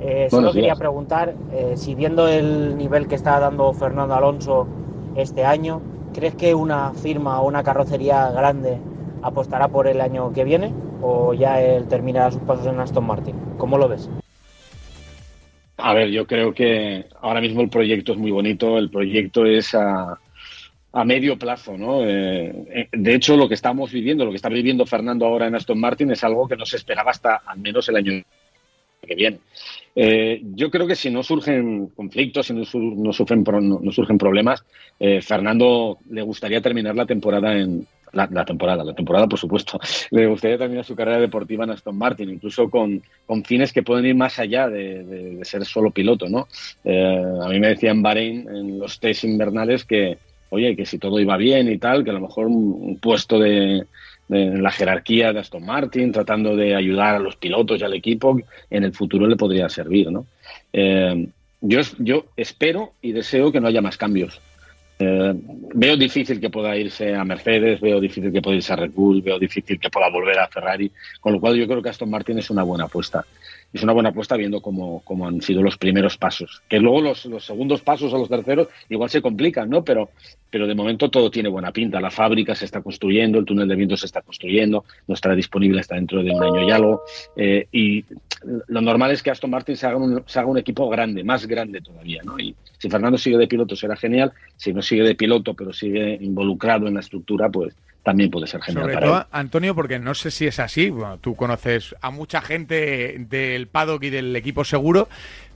Eh, 0.00 0.26
solo 0.30 0.42
Buenos 0.42 0.54
quería 0.54 0.68
días. 0.68 0.78
preguntar 0.78 1.34
eh, 1.52 1.74
si 1.76 1.94
viendo 1.94 2.26
el 2.26 2.76
nivel 2.76 3.06
que 3.06 3.14
está 3.14 3.38
dando 3.38 3.72
Fernando 3.74 4.14
Alonso 4.14 4.66
este 5.14 5.44
año, 5.44 5.82
¿crees 6.14 6.34
que 6.34 6.54
una 6.54 6.92
firma 6.94 7.40
o 7.40 7.46
una 7.46 7.62
carrocería 7.62 8.30
grande 8.30 8.78
apostará 9.22 9.68
por 9.68 9.86
el 9.86 10.00
año 10.00 10.32
que 10.32 10.42
viene 10.44 10.72
o 11.02 11.34
ya 11.34 11.60
él 11.60 11.88
terminará 11.88 12.30
sus 12.30 12.42
pasos 12.42 12.66
en 12.66 12.80
Aston 12.80 13.06
Martin? 13.06 13.36
¿Cómo 13.58 13.78
lo 13.78 13.88
ves? 13.88 14.08
A 15.76 15.94
ver, 15.94 16.10
yo 16.10 16.26
creo 16.26 16.52
que 16.52 17.06
ahora 17.20 17.40
mismo 17.40 17.62
el 17.62 17.70
proyecto 17.70 18.12
es 18.12 18.18
muy 18.18 18.30
bonito, 18.30 18.76
el 18.76 18.90
proyecto 18.90 19.46
es 19.46 19.74
a, 19.74 20.18
a 20.92 21.04
medio 21.04 21.38
plazo, 21.38 21.76
¿no? 21.76 22.04
Eh, 22.04 22.52
eh, 22.74 22.88
de 22.92 23.14
hecho, 23.14 23.36
lo 23.36 23.48
que 23.48 23.54
estamos 23.54 23.92
viviendo, 23.92 24.24
lo 24.24 24.30
que 24.30 24.36
está 24.36 24.48
viviendo 24.48 24.86
Fernando 24.86 25.26
ahora 25.26 25.46
en 25.46 25.54
Aston 25.54 25.78
Martin 25.78 26.10
es 26.10 26.24
algo 26.24 26.48
que 26.48 26.56
no 26.56 26.66
se 26.66 26.76
esperaba 26.76 27.12
hasta 27.12 27.36
al 27.46 27.60
menos 27.60 27.88
el 27.88 27.96
año 27.96 28.22
que 29.06 29.14
viene. 29.14 29.38
Eh, 29.94 30.40
yo 30.54 30.70
creo 30.70 30.86
que 30.86 30.96
si 30.96 31.10
no 31.10 31.22
surgen 31.22 31.88
conflictos, 31.88 32.46
si 32.46 32.54
no, 32.54 33.12
surgen 33.12 34.18
problemas, 34.18 34.64
Fernando 35.22 35.98
le 36.10 36.22
gustaría 36.22 36.60
terminar 36.60 36.94
la 36.94 37.06
temporada 37.06 37.56
en 37.56 37.86
la, 38.12 38.28
la 38.30 38.44
temporada, 38.44 38.84
la 38.84 38.94
temporada 38.94 39.26
por 39.26 39.38
supuesto. 39.38 39.78
Le 40.10 40.26
gustaría 40.26 40.58
terminar 40.58 40.84
su 40.84 40.94
carrera 40.96 41.18
deportiva 41.20 41.64
en 41.64 41.70
Aston 41.70 41.96
Martin, 41.96 42.30
incluso 42.30 42.68
con, 42.70 43.02
con 43.26 43.44
fines 43.44 43.72
que 43.72 43.82
pueden 43.82 44.06
ir 44.06 44.14
más 44.14 44.38
allá 44.38 44.68
de, 44.68 45.04
de- 45.04 45.44
ser 45.44 45.64
solo 45.64 45.90
piloto, 45.90 46.28
¿no? 46.28 46.46
Eh, 46.84 47.22
a 47.42 47.48
mí 47.48 47.58
me 47.60 47.68
decía 47.68 47.90
en 47.90 48.02
Bahrein 48.02 48.48
en 48.48 48.78
los 48.78 49.00
test 49.00 49.24
invernales 49.24 49.84
que 49.84 50.18
oye, 50.50 50.74
que 50.74 50.84
si 50.84 50.98
todo 50.98 51.20
iba 51.20 51.36
bien 51.36 51.70
y 51.70 51.78
tal, 51.78 52.02
que 52.02 52.10
a 52.10 52.14
lo 52.14 52.20
mejor 52.20 52.46
un, 52.48 52.98
puesto 53.00 53.38
de, 53.38 53.84
de 54.28 54.58
la 54.58 54.72
jerarquía 54.72 55.32
de 55.32 55.38
Aston 55.38 55.64
Martin, 55.64 56.10
tratando 56.10 56.56
de 56.56 56.74
ayudar 56.74 57.14
a 57.14 57.18
los 57.20 57.36
pilotos 57.36 57.80
y 57.80 57.84
al 57.84 57.94
equipo, 57.94 58.36
en 58.68 58.82
el 58.84 58.92
futuro 58.92 59.28
le 59.28 59.36
podría 59.36 59.68
servir, 59.68 60.10
¿no? 60.10 60.26
Eh, 60.72 61.28
yo, 61.60 61.80
yo 61.98 62.24
espero 62.36 62.94
y 63.00 63.12
deseo 63.12 63.52
que 63.52 63.60
no 63.60 63.68
haya 63.68 63.80
más 63.80 63.96
cambios. 63.96 64.40
Eh, 65.02 65.32
veo 65.74 65.96
difícil 65.96 66.38
que 66.38 66.50
pueda 66.50 66.76
irse 66.76 67.14
a 67.14 67.24
Mercedes, 67.24 67.80
veo 67.80 67.98
difícil 68.00 68.30
que 68.30 68.42
pueda 68.42 68.56
irse 68.56 68.74
a 68.74 68.76
Red 68.76 68.90
Bull, 68.90 69.22
veo 69.22 69.38
difícil 69.38 69.80
que 69.80 69.88
pueda 69.88 70.10
volver 70.10 70.38
a 70.38 70.48
Ferrari, 70.48 70.92
con 71.20 71.32
lo 71.32 71.40
cual 71.40 71.56
yo 71.56 71.66
creo 71.66 71.80
que 71.80 71.88
Aston 71.88 72.10
Martin 72.10 72.38
es 72.38 72.50
una 72.50 72.62
buena 72.62 72.84
apuesta. 72.84 73.24
Es 73.72 73.82
una 73.82 73.94
buena 73.94 74.10
apuesta 74.10 74.36
viendo 74.36 74.60
cómo, 74.60 75.00
cómo 75.04 75.26
han 75.26 75.40
sido 75.40 75.62
los 75.62 75.78
primeros 75.78 76.18
pasos. 76.18 76.62
Que 76.68 76.78
luego 76.78 77.00
los, 77.00 77.24
los 77.24 77.46
segundos 77.46 77.80
pasos 77.80 78.12
o 78.12 78.18
los 78.18 78.28
terceros 78.28 78.68
igual 78.90 79.08
se 79.08 79.22
complican, 79.22 79.70
¿no? 79.70 79.82
Pero, 79.84 80.10
pero 80.50 80.66
de 80.66 80.74
momento 80.74 81.10
todo 81.10 81.30
tiene 81.30 81.48
buena 81.48 81.72
pinta. 81.72 82.00
La 82.00 82.10
fábrica 82.10 82.54
se 82.54 82.64
está 82.64 82.82
construyendo, 82.82 83.38
el 83.38 83.44
túnel 83.44 83.68
de 83.68 83.76
viento 83.76 83.96
se 83.96 84.06
está 84.06 84.20
construyendo, 84.20 84.84
no 85.06 85.14
estará 85.14 85.34
disponible 85.34 85.80
hasta 85.80 85.94
dentro 85.94 86.22
de 86.22 86.30
un 86.30 86.42
año 86.42 86.68
y 86.68 86.70
algo. 86.70 87.02
Eh, 87.36 87.66
y 87.72 88.04
lo 88.68 88.80
normal 88.80 89.12
es 89.12 89.22
que 89.22 89.30
Aston 89.30 89.50
Martin 89.50 89.76
se 89.76 89.86
haga, 89.86 89.96
un, 89.96 90.22
se 90.26 90.38
haga 90.38 90.48
un 90.48 90.58
equipo 90.58 90.88
grande, 90.88 91.22
más 91.22 91.46
grande 91.46 91.80
todavía, 91.80 92.22
¿no? 92.24 92.38
Y 92.38 92.54
si 92.78 92.88
Fernando 92.88 93.18
sigue 93.18 93.36
de 93.36 93.46
piloto 93.46 93.76
será 93.76 93.96
genial, 93.96 94.32
si 94.56 94.72
no 94.72 94.82
sigue 94.82 95.02
de 95.02 95.14
piloto 95.14 95.54
pero 95.54 95.72
sigue 95.72 96.18
involucrado 96.20 96.88
en 96.88 96.94
la 96.94 97.00
estructura, 97.00 97.48
pues 97.48 97.74
también 98.02 98.30
puede 98.30 98.46
ser 98.46 98.62
genial 98.62 98.84
Sobre 98.84 98.94
para 98.94 99.06
todo, 99.06 99.18
él. 99.18 99.26
Antonio, 99.30 99.74
porque 99.74 99.98
no 99.98 100.14
sé 100.14 100.30
si 100.30 100.46
es 100.46 100.58
así. 100.58 100.90
Bueno, 100.90 101.18
tú 101.18 101.36
conoces 101.36 101.94
a 102.00 102.10
mucha 102.10 102.40
gente 102.40 103.26
del 103.28 103.66
paddock 103.66 104.04
y 104.04 104.10
del 104.10 104.34
equipo 104.34 104.64
seguro, 104.64 105.08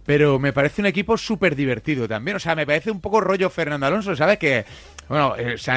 pero 0.07 0.39
me 0.39 0.53
parece 0.53 0.83
un 0.83 0.87
equipo 0.87 1.17
súper 1.17 1.57
divertido 1.57 2.07
también. 2.07 2.37
O 2.37 2.41
sea, 2.41 2.55
me 2.55 2.67
parece 2.67 2.91
un 2.91 3.01
poco 3.01 3.21
rollo 3.21 3.49
Fernando 3.51 3.87
Alonso, 3.87 4.15
¿sabes? 4.15 4.39
Que, 4.39 4.65
bueno, 5.09 5.35
eh, 5.37 5.57
se, 5.59 5.71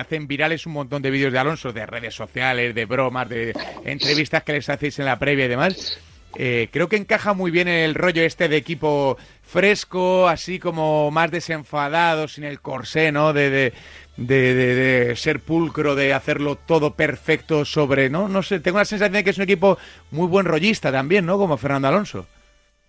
hacen 0.00 0.26
virales 0.26 0.66
un 0.66 0.72
montón 0.72 1.02
de 1.02 1.10
vídeos 1.10 1.32
de 1.32 1.38
Alonso, 1.38 1.72
de 1.72 1.86
redes 1.86 2.14
sociales, 2.14 2.74
de 2.74 2.84
bromas, 2.86 3.28
de 3.28 3.54
entrevistas 3.84 4.42
que 4.42 4.52
les 4.54 4.68
hacéis 4.68 4.98
en 4.98 5.04
la 5.06 5.18
previa 5.18 5.44
y 5.44 5.48
demás. 5.48 5.98
Eh, 6.36 6.68
creo 6.72 6.88
que 6.88 6.96
encaja 6.96 7.32
muy 7.32 7.52
bien 7.52 7.68
en 7.68 7.84
el 7.84 7.94
rollo 7.94 8.22
este 8.22 8.48
de 8.48 8.56
equipo 8.56 9.16
fresco, 9.44 10.26
así 10.28 10.58
como 10.58 11.12
más 11.12 11.30
desenfadado, 11.30 12.26
sin 12.26 12.42
el 12.42 12.60
corsé, 12.60 13.12
¿no? 13.12 13.32
De, 13.32 13.50
de, 13.50 13.72
de, 14.16 14.54
de- 14.54 14.74
de 15.06 15.16
ser 15.16 15.38
pulcro, 15.38 15.94
de 15.94 16.12
hacerlo 16.12 16.56
todo 16.56 16.94
perfecto 16.94 17.64
sobre, 17.64 18.10
¿no? 18.10 18.28
No 18.28 18.42
sé, 18.42 18.58
tengo 18.58 18.78
la 18.78 18.84
sensación 18.84 19.12
de 19.12 19.22
que 19.24 19.30
es 19.30 19.36
un 19.38 19.44
equipo 19.44 19.78
muy 20.10 20.26
buen 20.26 20.46
rollista 20.46 20.90
también, 20.90 21.24
¿no? 21.24 21.38
Como 21.38 21.56
Fernando 21.56 21.86
Alonso. 21.86 22.26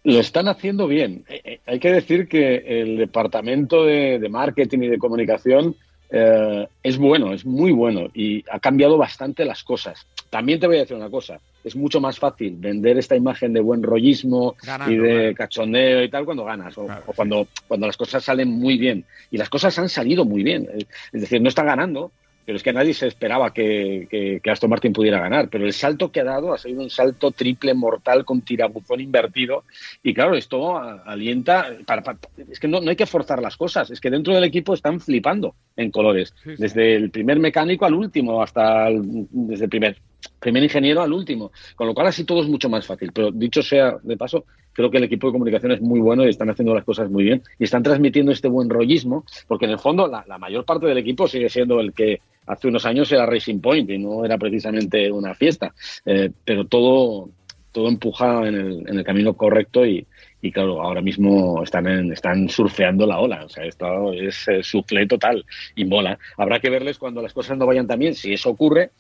Lo 0.06 0.20
están 0.20 0.48
haciendo 0.48 0.88
bien. 0.88 1.26
Eh, 1.28 1.42
eh, 1.44 1.60
Hay 1.66 1.80
que 1.80 1.92
decir 1.92 2.28
que 2.28 2.58
el 2.82 2.98
departamento 2.98 3.86
de, 3.86 4.20
de 4.20 4.30
marketing 4.30 4.80
y 4.84 4.88
de 4.88 4.98
comunicación 5.00 5.76
eh, 6.12 6.68
es 6.84 6.98
bueno, 6.98 7.34
es 7.34 7.46
muy 7.46 7.72
bueno 7.72 8.08
y 8.14 8.44
ha 8.52 8.60
cambiado 8.60 8.98
bastante 8.98 9.44
las 9.44 9.64
cosas. 9.64 10.06
También 10.30 10.60
te 10.60 10.68
voy 10.68 10.78
a 10.78 10.82
decir 10.82 10.96
una 10.96 11.10
cosa, 11.10 11.40
es 11.64 11.76
mucho 11.76 12.00
más 12.00 12.20
fácil 12.20 12.56
vender 12.58 13.00
esta 13.00 13.16
imagen 13.16 13.52
de 13.52 13.62
buen 13.62 13.82
rollismo 13.82 14.56
Ganando, 14.64 14.94
y 14.94 14.98
de 14.98 15.20
claro. 15.20 15.36
cachondeo 15.36 16.04
y 16.04 16.10
tal 16.10 16.24
cuando 16.26 16.46
ganas 16.46 16.78
o, 16.78 16.86
Claro, 16.86 17.04
o 17.08 17.14
cuando, 17.14 17.48
cuando 17.68 17.88
las 17.88 17.98
cosas 17.98 18.24
salen 18.24 18.50
muy 18.50 18.78
bien. 18.78 19.06
Y 19.32 19.38
las 19.38 19.50
cosas 19.50 19.78
han 19.80 19.90
salido 19.90 20.24
muy 20.24 20.44
bien. 20.44 20.68
Es 21.12 21.22
decir, 21.22 21.42
no 21.42 21.50
está 21.50 21.64
ganando, 21.64 22.12
pero 22.46 22.58
es 22.58 22.64
que 22.64 22.72
nadie 22.74 22.94
se 22.94 23.08
esperaba 23.08 23.52
que, 23.52 24.08
que, 24.10 24.40
que 24.44 24.52
Aston 24.52 24.70
Martin 24.70 24.94
pudiera 24.94 25.20
ganar. 25.20 25.50
Pero 25.50 25.66
el 25.66 25.74
salto 25.74 26.12
que 26.12 26.20
ha 26.22 26.24
dado 26.24 26.54
ha 26.54 26.58
sido 26.58 26.82
un 26.82 26.90
salto 26.90 27.32
triple 27.32 27.74
mortal 27.74 28.24
con 28.24 28.42
tirabuzón 28.42 29.02
invertido. 29.02 29.64
Y 30.04 30.14
claro, 30.14 30.36
esto 30.36 30.78
alienta. 30.78 31.68
Para, 31.86 32.04
para- 32.04 32.20
es 32.50 32.60
que 32.60 32.68
no, 32.68 32.82
no 32.82 32.90
hay 32.90 32.96
que 32.96 33.06
forzar 33.06 33.42
las 33.42 33.58
cosas. 33.58 33.90
Es 33.90 34.00
que 34.00 34.10
dentro 34.10 34.34
del 34.36 34.44
equipo 34.44 34.74
están 34.74 35.00
flipando 35.00 35.56
en 35.76 35.90
colores. 35.92 36.34
Sí, 36.44 36.52
sí. 36.56 36.62
Desde 36.62 36.96
el 36.96 37.10
primer 37.10 37.40
mecánico 37.40 37.86
al 37.86 37.94
último, 37.94 38.42
hasta 38.42 38.88
el, 38.90 39.02
desde 39.32 39.64
el 39.66 39.70
primer, 39.70 39.98
primer 40.40 40.64
ingeniero 40.64 41.02
al 41.02 41.14
último. 41.14 41.52
Con 41.76 41.88
lo 41.88 41.94
cual, 41.94 42.08
así 42.08 42.26
todo 42.26 42.42
es 42.44 42.48
mucho 42.48 42.70
más 42.70 42.86
fácil. 42.86 43.12
Pero 43.12 43.32
dicho 43.32 43.64
sea 43.64 43.98
de 44.04 44.18
paso, 44.18 44.46
creo 44.72 44.92
que 44.92 44.98
el 44.98 45.06
equipo 45.06 45.28
de 45.28 45.34
comunicación 45.34 45.72
es 45.72 45.82
muy 45.82 46.00
bueno 46.00 46.26
y 46.26 46.30
están 46.30 46.50
haciendo 46.50 46.76
las 46.76 46.84
cosas 46.84 47.10
muy 47.10 47.24
bien. 47.24 47.42
Y 47.58 47.64
están 47.64 47.82
transmitiendo 47.82 48.32
este 48.32 48.48
buen 48.50 48.70
rollismo, 48.70 49.26
porque 49.48 49.66
en 49.66 49.72
el 49.72 49.80
fondo 49.80 50.08
la, 50.08 50.24
la 50.28 50.38
mayor 50.38 50.64
parte 50.66 50.86
del 50.86 50.98
equipo 51.00 51.28
sigue 51.28 51.50
siendo 51.50 51.80
el 51.80 51.92
que 51.94 52.20
hace 52.48 52.68
unos 52.68 52.86
años 52.86 53.12
era 53.12 53.26
Racing 53.26 53.60
Point 53.60 53.90
y 53.90 53.98
no 53.98 54.24
era 54.26 54.38
precisamente 54.38 55.12
una 55.12 55.34
fiesta. 55.36 55.74
Eh, 56.06 56.32
pero 56.44 56.66
todo, 56.66 57.30
todo 57.72 57.88
empuja 57.90 58.48
en 58.48 58.56
el, 58.56 58.90
en 58.90 58.98
el 59.00 59.04
camino 59.04 59.34
correcto 59.34 59.86
y, 59.86 60.06
y 60.42 60.52
claro, 60.52 60.82
ahora 60.82 61.02
mismo 61.02 61.64
están, 61.64 61.88
en- 61.88 62.12
están 62.14 62.48
surfeando 62.50 63.06
la 63.06 63.20
ola. 63.20 63.44
O 63.46 63.50
sea, 63.50 63.66
esto 63.66 64.14
es 64.14 64.48
eh, 64.48 64.64
suflé 64.64 65.08
total 65.08 65.46
y 65.76 65.86
mola. 65.86 66.18
Habrá 66.38 66.60
que 66.60 66.70
verles 66.70 66.98
cuando 66.98 67.22
las 67.22 67.34
cosas 67.34 67.58
no 67.58 67.66
vayan 67.66 67.88
tan 67.88 68.00
bien, 68.00 68.14
si 68.16 68.34
eso 68.34 68.50
ocurre, 68.50 68.92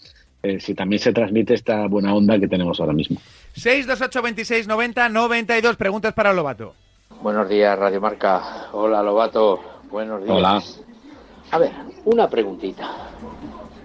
eh, 0.44 0.60
si 0.60 0.74
también 0.76 1.00
se 1.00 1.14
transmite 1.14 1.54
esta 1.54 1.88
buena 1.88 2.14
onda 2.14 2.40
que 2.40 2.48
tenemos 2.48 2.80
ahora 2.80 2.94
mismo. 2.94 3.20
628 3.54 4.22
26 4.22 4.68
90 4.68 5.10
92. 5.10 5.76
Preguntas 5.76 6.14
para 6.14 6.34
Lobato. 6.34 6.74
Buenos 7.22 7.48
días, 7.50 7.78
Radio 7.80 8.02
Marca. 8.02 8.68
Hola, 8.74 9.02
Lobato. 9.02 9.60
Buenos 9.90 10.24
días. 10.24 10.36
Hola. 10.36 10.62
A 11.56 11.58
ver, 11.58 11.72
una 12.04 12.30
preguntita. 12.30 12.90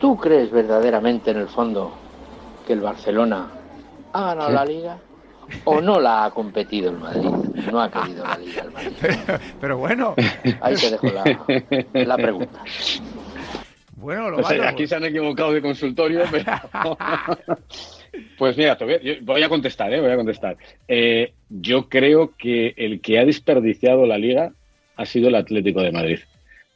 ¿Tú 0.00 0.16
crees 0.16 0.50
verdaderamente 0.50 1.30
en 1.30 1.36
el 1.36 1.46
fondo 1.46 1.92
que 2.66 2.72
el 2.72 2.80
Barcelona 2.80 3.48
ha 4.12 4.20
ganado 4.26 4.50
la 4.50 4.64
liga 4.64 4.98
o 5.66 5.80
no 5.80 6.00
la 6.00 6.24
ha 6.24 6.30
competido 6.32 6.90
el 6.90 6.98
Madrid? 6.98 7.30
No 7.70 7.80
ha 7.80 7.88
querido 7.88 8.24
la 8.26 8.36
liga 8.38 8.62
el 8.64 8.72
Madrid. 8.72 8.92
Pero, 9.00 9.16
pero 9.60 9.78
bueno, 9.78 10.14
Ahí 10.60 10.74
te 10.74 10.90
dejo 10.90 11.06
la, 11.10 11.24
la 11.92 12.16
pregunta. 12.16 12.60
bueno, 13.98 14.22
No 14.24 14.30
Lobato. 14.38 14.48
sé, 14.48 14.62
aquí 14.66 14.88
se 14.88 14.96
han 14.96 15.04
equivocado 15.04 15.52
de 15.52 15.62
consultorio, 15.62 16.22
pero... 16.28 16.44
Pues 18.36 18.56
mira, 18.56 18.76
te 18.76 18.84
voy 18.84 18.94
a- 18.94 19.00
yo 19.02 19.12
voy 19.22 19.42
a 19.44 19.48
contestar, 19.48 19.92
¿eh? 19.94 20.00
voy 20.00 20.10
a 20.10 20.16
contestar. 20.16 20.56
Eh, 20.88 21.34
yo 21.48 21.88
creo 21.88 22.32
que 22.36 22.74
el 22.76 23.00
que 23.00 23.20
ha 23.20 23.24
desperdiciado 23.24 24.06
la 24.06 24.18
liga 24.18 24.50
ha 24.96 25.06
sido 25.06 25.28
el 25.28 25.36
Atlético 25.36 25.80
de 25.82 25.92
Madrid, 25.92 26.18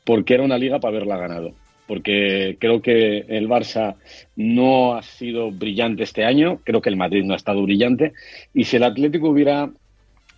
porque 0.05 0.35
era 0.35 0.43
una 0.43 0.59
liga 0.59 0.81
para 0.81 0.97
haberla 0.97 1.17
ganado. 1.17 1.53
Porque 1.87 2.57
creo 2.59 2.81
que 2.81 3.19
el 3.29 3.49
Barça 3.49 3.97
no 4.37 4.95
ha 4.95 5.03
sido 5.03 5.51
brillante 5.51 6.03
este 6.03 6.25
año, 6.25 6.61
creo 6.65 6.81
que 6.81 6.89
el 6.89 6.97
Madrid 6.97 7.25
no 7.25 7.35
ha 7.35 7.37
estado 7.37 7.63
brillante, 7.63 8.13
y 8.55 8.65
si 8.65 8.77
el 8.77 8.85
Atlético 8.85 9.29
hubiera, 9.29 9.69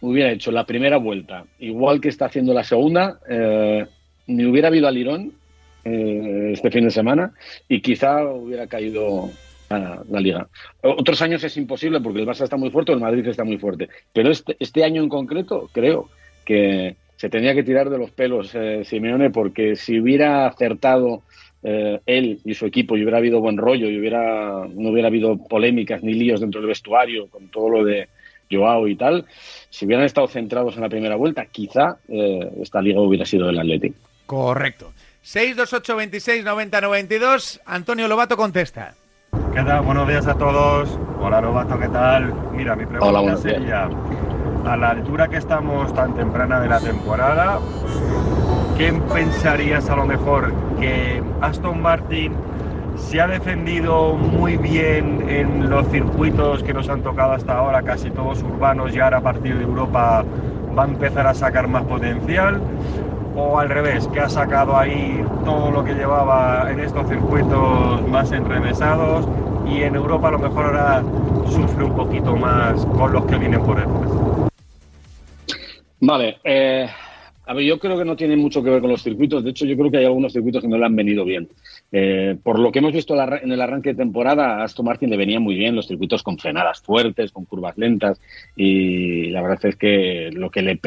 hubiera 0.01 0.33
hecho 0.33 0.51
la 0.51 0.67
primera 0.67 0.97
vuelta, 0.97 1.45
igual 1.61 2.01
que 2.01 2.09
está 2.09 2.27
haciendo 2.27 2.53
la 2.53 2.65
segunda, 2.65 3.21
eh, 3.29 3.87
ni 4.27 4.45
hubiera 4.45 4.69
habido 4.69 4.89
alirón 4.89 5.35
eh, 5.85 6.51
este 6.53 6.73
fin 6.73 6.85
de 6.85 6.91
semana 6.91 7.33
y 7.69 7.81
quizá 7.81 8.25
hubiera 8.25 8.67
caído 8.67 9.31
la, 9.71 10.03
la 10.11 10.21
liga. 10.21 10.49
Otros 10.83 11.23
años 11.23 11.45
es 11.45 11.57
imposible 11.57 12.01
porque 12.01 12.19
el 12.19 12.27
Barça 12.27 12.43
está 12.43 12.57
muy 12.57 12.71
fuerte 12.71 12.91
el 12.91 12.99
Madrid 12.99 13.25
está 13.29 13.45
muy 13.45 13.59
fuerte. 13.59 13.89
Pero 14.13 14.33
este, 14.33 14.57
este 14.59 14.83
año 14.83 15.01
en 15.01 15.09
concreto 15.09 15.71
creo 15.73 16.09
que 16.45 16.97
se 17.17 17.29
tenía 17.31 17.55
que 17.55 17.63
tirar 17.63 17.91
de 17.91 17.99
los 17.99 18.11
pelos 18.11 18.55
eh, 18.55 18.83
Simeone 18.85 19.31
porque 19.31 19.77
si 19.77 20.01
hubiera 20.01 20.47
acertado 20.47 21.23
eh, 21.63 22.01
él 22.07 22.41
y 22.45 22.55
su 22.55 22.67
equipo 22.67 22.97
y 22.97 23.03
hubiera 23.03 23.19
habido 23.19 23.41
buen 23.41 23.57
rollo 23.57 23.89
y 23.89 23.99
hubiera, 23.99 24.67
no 24.69 24.91
hubiera 24.91 25.09
habido 25.09 25.37
polémicas 25.37 26.03
ni 26.03 26.15
líos 26.15 26.41
dentro 26.41 26.61
del 26.61 26.69
vestuario 26.69 27.29
con 27.29 27.49
todo 27.49 27.71
lo 27.71 27.85
de 27.85 28.09
Joao 28.51 28.87
y 28.87 28.97
tal, 28.97 29.27
si 29.71 29.87
hubieran 29.87 30.05
estado 30.05 30.29
centrados 30.29 30.77
en 30.77 30.83
la 30.83 30.89
primera 30.89 31.17
vuelta, 31.17 31.47
quizá 31.47 31.99
eh, 32.09 32.49
esta 32.63 32.81
liga 32.81 33.01
hubiera 33.01 33.25
sido 33.25 33.47
del 33.47 33.59
Atlético. 33.59 33.97
Correcto. 34.27 34.93
628 35.23 35.97
26 35.97 36.45
90 36.45 36.81
92. 36.81 37.61
Antonio 37.67 38.07
Lobato 38.07 38.37
contesta. 38.37 38.95
¿Qué 39.53 39.63
tal? 39.63 39.85
Buenos 39.85 40.07
días 40.07 40.27
a 40.27 40.39
todos. 40.39 40.99
Hola 41.19 41.41
Lobato, 41.41 41.79
¿qué 41.79 41.89
tal? 41.89 42.33
Mira, 42.53 42.77
mi 42.77 42.87
pregunta 42.87 43.21
Hola, 43.21 43.37
sería, 43.37 43.89
a 44.67 44.77
la 44.77 44.91
altura 44.91 45.29
que 45.29 45.37
estamos 45.37 45.95
tan 45.95 46.15
temprana 46.15 46.61
de 46.61 46.69
la 46.69 46.81
temporada, 46.81 47.61
¿qué 48.77 48.93
pensarías 49.13 49.89
a 49.89 49.97
lo 49.97 50.07
mejor 50.07 50.53
que 50.81 51.23
Aston 51.41 51.81
Martin 51.81 52.33
se 52.97 53.21
ha 53.21 53.29
defendido 53.29 54.15
muy 54.15 54.57
bien 54.57 55.25
en 55.29 55.71
los 55.71 55.87
circuitos 55.89 56.63
que 56.65 56.75
nos 56.75 56.89
han 56.89 57.03
tocado 57.03 57.33
hasta 57.33 57.57
ahora, 57.57 57.83
casi 57.83 58.11
todos 58.11 58.43
urbanos, 58.43 58.95
y 58.95 59.01
ahora 59.01 59.19
a 59.19 59.21
partir 59.21 59.57
de 59.57 59.65
Europa 59.65 60.25
va 60.77 60.83
a 60.83 60.87
empezar 60.87 61.27
a 61.27 61.35
sacar 61.35 61.69
más 61.69 61.85
potencial? 61.85 62.61
o 63.39 63.59
al 63.59 63.69
revés, 63.69 64.09
que 64.09 64.21
ha 64.21 64.31
sacado 64.31 64.79
ahí 64.79 65.23
todo 65.45 65.71
lo 65.71 65.85
que 65.85 65.93
llevaba 65.93 66.71
en 66.71 66.81
estos 66.81 67.07
circuitos 67.07 68.09
más 68.09 68.33
enrevesados 68.33 69.29
y 69.67 69.83
en 69.83 69.95
Europa 69.95 70.29
a 70.29 70.31
lo 70.31 70.39
mejor 70.39 70.65
ahora 70.65 71.03
sufre 71.45 71.85
un 71.85 71.95
poquito 71.95 72.35
más 72.35 72.87
con 72.87 73.13
los 73.13 73.27
que 73.27 73.37
vienen 73.37 73.61
por 73.61 73.77
detrás. 73.77 74.56
Vale, 76.01 76.39
eh, 76.45 76.87
a 77.49 77.55
ver, 77.55 77.65
yo 77.65 77.79
creo 77.79 77.97
que 77.97 78.05
no 78.05 78.17
tiene 78.17 78.37
mucho 78.37 78.61
que 78.61 78.71
ver 78.71 78.81
con 78.81 78.91
los 78.91 79.05
circuitos. 79.05 79.45
De 79.45 79.51
hecho, 79.51 79.67
yo 79.67 79.77
creo 79.77 79.89
que 79.89 79.99
hay 79.99 80.05
algunos 80.05 80.33
circuitos 80.33 80.63
que 80.63 80.69
no 80.69 80.77
le 80.77 80.85
han 80.85 80.97
venido 80.97 81.25
bien. 81.25 81.49
Eh, 81.93 82.37
por 82.43 82.59
lo 82.59 82.73
que 82.73 82.81
hemos 82.81 82.93
visto 82.93 83.15
en 83.15 83.53
el 83.53 83.61
arranque 83.61 83.91
de 83.91 84.03
temporada, 84.03 84.57
a 84.57 84.65
Aston 84.65 84.85
Martin 84.85 85.11
le 85.11 85.17
venía 85.17 85.39
muy 85.39 85.55
bien 85.55 85.77
los 85.77 85.87
circuitos 85.87 86.25
con 86.25 86.39
frenadas 86.39 86.81
fuertes, 86.81 87.31
con 87.31 87.45
curvas 87.45 87.79
lentas. 87.79 88.21
Y 88.57 89.31
la 89.31 89.43
verdad 89.43 89.65
es 89.65 89.77
que 89.77 90.31
lo 90.33 90.51
que 90.51 90.63
le 90.63 90.81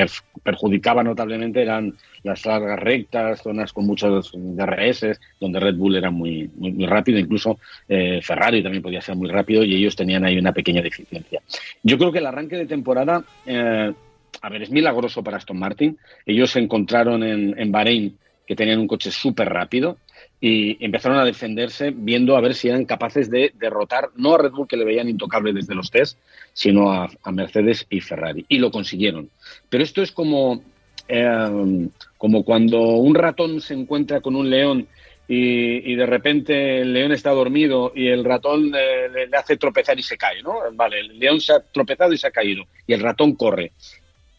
perjudicaba 0.44 1.02
notablemente 1.02 1.62
eran 1.62 1.96
las 2.24 2.46
largas 2.46 2.78
rectas, 2.78 3.42
zonas 3.42 3.72
con 3.72 3.86
muchos 3.86 4.34
DRS, 4.36 5.18
donde 5.40 5.62
Red 5.62 5.76
Bull 5.76 5.96
era 5.96 6.12
muy, 6.12 6.52
muy, 6.58 6.86
rápido. 6.86 7.20
Incluso 7.20 7.58
eh, 7.88 8.20
Ferrari 8.22 8.62
también 8.62 8.84
podía 8.84 9.00
ser 9.00 9.16
muy 9.16 9.30
rápido 9.30 9.64
y 9.64 9.76
ellos 9.76 9.96
tenían 9.96 10.26
ahí 10.26 10.38
una 10.38 10.52
pequeña 10.52 10.82
deficiencia. 10.82 11.42
Yo 11.84 11.98
creo 11.98 12.12
que 12.12 12.20
el 12.20 12.26
arranque 12.26 12.58
de 12.58 12.66
temporada. 12.66 13.24
Eh, 13.46 13.94
a 14.42 14.50
ver, 14.50 14.64
es 14.64 14.72
milagroso 14.72 15.24
para 15.24 15.38
Aston 15.38 15.60
Martin. 15.60 15.98
Ellos 16.26 16.52
se 16.52 16.60
encontraron 16.60 17.24
en, 17.24 17.72
Bahrein 17.72 18.18
que 18.48 18.56
tenían 18.56 18.80
un 18.80 18.88
coche 18.88 19.12
súper 19.12 19.50
rápido 19.50 19.98
y 20.42 20.84
empezaron 20.84 21.20
a 21.20 21.26
defenderse 21.26 21.92
viendo 21.96 22.36
a 22.36 22.42
ver 22.42 22.56
si 22.56 22.68
eran 22.68 22.86
capaces 22.86 23.30
de 23.30 23.52
derrotar 23.60 24.10
no 24.16 24.34
a 24.34 24.38
Red 24.40 24.52
Bull 24.52 24.68
que 24.68 24.78
le 24.78 24.86
veían 24.86 25.08
intocable 25.08 25.54
desde 25.54 25.76
los 25.76 25.92
test, 25.92 26.18
sino 26.54 26.92
a, 26.92 27.10
Mercedes 27.32 27.86
y 27.90 28.00
Ferrari. 28.02 28.46
Y 28.50 28.58
lo 28.58 28.72
consiguieron. 28.72 29.30
Pero 29.70 29.84
esto 29.84 30.02
es 30.02 30.12
como, 30.12 30.64
eh, 31.08 31.90
como 32.18 32.44
cuando 32.44 32.80
un 32.80 33.14
ratón 33.16 33.62
se 33.62 33.74
encuentra 33.76 34.22
con 34.22 34.36
un 34.36 34.50
león 34.50 34.88
y, 35.32 35.96
de 35.96 36.08
repente 36.08 36.82
el 36.82 36.92
león 36.92 37.12
está 37.12 37.30
dormido 37.30 37.92
y 37.94 38.08
el 38.08 38.26
ratón 38.26 38.72
le, 38.72 39.30
hace 39.38 39.58
tropezar 39.58 40.00
y 40.00 40.02
se 40.02 40.18
cae, 40.18 40.42
¿no? 40.42 40.56
Vale, 40.74 41.02
el 41.02 41.20
león 41.20 41.40
se 41.40 41.54
ha 41.54 41.60
tropezado 41.60 42.12
y 42.14 42.18
se 42.18 42.26
ha 42.26 42.32
caído 42.32 42.64
y 42.88 42.94
el 42.94 43.02
ratón 43.02 43.36
corre. 43.36 43.72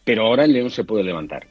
Pero 0.03 0.23
ahora 0.23 0.45
el 0.45 0.53
león 0.53 0.69
se 0.69 0.83
puede 0.83 1.03
levantar. 1.03 1.47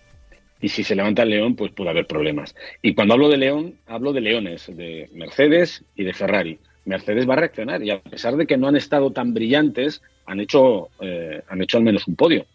Y 0.60 0.68
si 0.68 0.84
se 0.84 0.94
levanta 0.94 1.22
el 1.22 1.30
león, 1.30 1.56
pues 1.56 1.72
puede 1.72 1.90
haber 1.90 2.06
problemas. 2.06 2.54
Y 2.82 2.94
cuando 2.94 3.14
hablo 3.14 3.28
de 3.28 3.38
león, 3.38 3.76
hablo 3.86 4.12
de 4.12 4.20
leones, 4.20 4.66
de 4.76 5.08
Mercedes 5.14 5.84
y 5.96 6.04
de 6.04 6.12
Ferrari. 6.12 6.58
Mercedes 6.84 7.28
va 7.28 7.34
a 7.34 7.38
reaccionar 7.38 7.82
y 7.82 7.90
a 7.90 8.00
pesar 8.00 8.36
de 8.36 8.46
que 8.46 8.56
no 8.56 8.68
han 8.68 8.76
estado 8.76 9.10
tan 9.10 9.32
brillantes, 9.32 10.02
han 10.26 10.40
hecho, 10.40 10.88
eh, 11.00 11.42
han 11.48 11.62
hecho 11.62 11.78
al 11.78 11.84
menos 11.84 12.06
un 12.06 12.16
podio. 12.16 12.46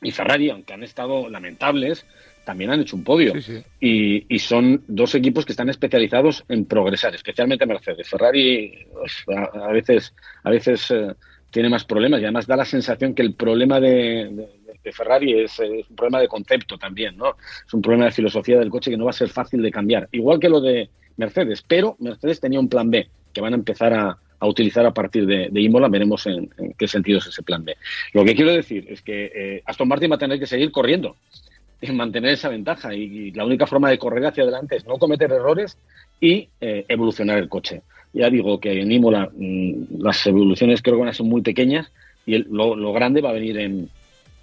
Y 0.00 0.10
Ferrari, 0.10 0.50
aunque 0.50 0.72
han 0.72 0.82
estado 0.82 1.28
lamentables, 1.28 2.06
también 2.44 2.70
han 2.70 2.80
hecho 2.80 2.96
un 2.96 3.04
podio. 3.04 3.34
Y, 3.80 4.38
son 4.38 4.82
dos 4.88 5.14
equipos 5.14 5.44
que 5.44 5.52
están 5.52 5.68
especializados 5.68 6.44
en 6.48 6.64
progresar, 6.64 7.14
especialmente 7.14 7.66
Mercedes. 7.66 8.08
Ferrari 8.08 8.86
pues, 8.92 9.24
a, 9.54 9.70
veces, 9.70 10.14
a 10.42 10.50
veces 10.50 10.90
eh, 10.90 11.14
tiene 11.50 11.68
más 11.68 11.84
problemas 11.84 12.20
y 12.20 12.24
además 12.24 12.46
da 12.46 12.56
la 12.56 12.64
sensación 12.64 13.14
que 13.14 13.22
el 13.22 13.34
problema 13.34 13.78
de 13.78 14.48
de 14.61 14.61
Ferrari 14.90 15.40
es, 15.40 15.58
un 15.58 15.94
problema 15.94 16.20
de 16.20 16.28
concepto 16.28 16.76
también, 16.76 17.16
¿no? 17.16 17.36
Es 17.66 17.72
un 17.72 17.82
problema 17.82 18.06
de 18.06 18.10
filosofía 18.10 18.58
del 18.58 18.70
coche 18.70 18.90
que 18.90 18.96
no 18.96 19.04
va 19.04 19.10
a 19.10 19.14
ser 19.14 19.28
fácil 19.28 19.62
de 19.62 19.70
cambiar, 19.70 20.08
igual 20.10 20.40
que 20.40 20.48
lo 20.48 20.60
de 20.60 20.88
Mercedes, 21.16 21.62
pero 21.66 21.96
Mercedes 22.00 22.40
tenía 22.40 22.58
un 22.60 22.68
plan 22.68 22.90
B 22.90 23.08
que 23.32 23.40
van 23.40 23.52
a 23.52 23.56
empezar 23.56 23.92
a, 23.94 24.18
utilizar 24.44 24.84
a 24.84 24.92
partir 24.92 25.24
de, 25.24 25.50
de 25.52 25.60
Imola, 25.60 25.86
veremos 25.86 26.26
en, 26.26 26.50
qué 26.76 26.88
sentido 26.88 27.20
es 27.20 27.26
ese 27.28 27.44
plan 27.44 27.64
B. 27.64 27.76
Lo 28.12 28.24
que 28.24 28.34
quiero 28.34 28.52
decir 28.52 28.86
es 28.88 29.00
que 29.00 29.30
eh, 29.32 29.62
Aston 29.64 29.86
Martin 29.86 30.10
va 30.10 30.16
a 30.16 30.18
tener 30.18 30.40
que 30.40 30.48
seguir 30.48 30.72
corriendo 30.72 31.14
y 31.80 31.92
mantener 31.92 32.32
esa 32.32 32.48
ventaja 32.48 32.92
y, 32.92 33.30
la 33.30 33.44
única 33.44 33.68
forma 33.68 33.88
de 33.88 33.98
correr 33.98 34.26
hacia 34.26 34.42
adelante 34.42 34.74
es 34.74 34.84
no 34.84 34.98
cometer 34.98 35.30
errores 35.30 35.78
y 36.20 36.48
eh, 36.60 36.84
evolucionar 36.88 37.38
el 37.38 37.48
coche. 37.48 37.82
Ya 38.12 38.28
digo 38.30 38.58
que 38.58 38.80
en 38.80 38.90
Imola 38.90 39.30
mm, 39.32 40.02
las 40.02 40.26
evoluciones 40.26 40.82
creo 40.82 40.96
que 40.96 41.02
van 41.02 41.10
a 41.10 41.14
ser 41.14 41.24
muy 41.24 41.42
pequeñas 41.42 41.92
y 42.26 42.38
lo 42.38 42.92
grande 42.92 43.20
va 43.20 43.30
a 43.30 43.34
venir 43.34 43.58
en, 43.58 43.90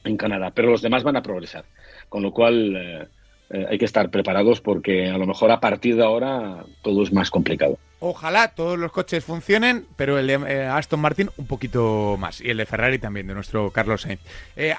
en 0.03 0.17
Canadá, 0.17 0.51
pero 0.53 0.69
los 0.69 0.81
demás 0.81 1.03
van 1.03 1.15
a 1.15 1.21
progresar, 1.21 1.65
con 2.07 2.23
lo 2.23 2.31
cual 2.31 2.75
eh, 2.75 3.07
eh, 3.51 3.67
hay 3.69 3.77
que 3.77 3.85
estar 3.85 4.09
preparados 4.09 4.61
porque 4.61 5.09
a 5.09 5.17
lo 5.17 5.25
mejor 5.25 5.51
a 5.51 5.59
partir 5.59 5.95
de 5.95 6.03
ahora 6.03 6.63
todo 6.81 7.03
es 7.03 7.11
más 7.11 7.29
complicado. 7.29 7.77
Ojalá 8.01 8.49
todos 8.55 8.79
los 8.79 8.93
coches 8.93 9.25
funcionen, 9.25 9.85
pero 9.97 10.17
el 10.17 10.27
de 10.27 10.33
eh, 10.33 10.65
Aston 10.65 11.01
Martin 11.01 11.29
un 11.35 11.47
poquito 11.47 12.15
más 12.17 12.39
y 12.39 12.49
el 12.49 12.57
de 12.57 12.65
Ferrari 12.65 12.97
también, 12.97 13.27
de 13.27 13.33
nuestro 13.33 13.71
Carlos 13.71 14.03
Sainz. 14.03 14.21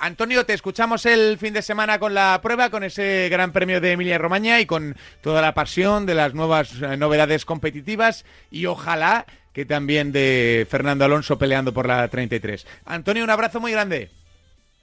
Antonio, 0.01 0.47
te 0.47 0.55
escuchamos 0.55 1.05
el 1.05 1.37
fin 1.37 1.53
de 1.53 1.61
semana 1.61 1.99
con 1.99 2.15
la 2.15 2.41
prueba, 2.43 2.71
con 2.71 2.83
ese 2.83 3.29
Gran 3.31 3.53
Premio 3.53 3.81
de 3.81 3.93
Emilia 3.93 4.17
Romagna 4.17 4.61
y 4.61 4.67
con 4.67 4.97
toda 5.21 5.43
la 5.43 5.53
pasión 5.53 6.07
de 6.07 6.15
las 6.15 6.33
nuevas 6.33 6.81
novedades 6.97 7.45
competitivas 7.45 8.25
y 8.51 8.65
ojalá 8.65 9.27
que 9.53 9.65
también 9.65 10.13
de 10.13 10.67
Fernando 10.71 11.05
Alonso 11.05 11.39
peleando 11.39 11.73
por 11.73 11.87
la 11.87 12.07
33. 12.09 12.67
Antonio, 12.85 13.25
un 13.25 13.31
abrazo 13.31 13.61
muy 13.61 13.73
grande. 13.73 14.11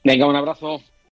Venga, 0.03 0.25
un 0.27 0.36
abrazo. 0.36 0.81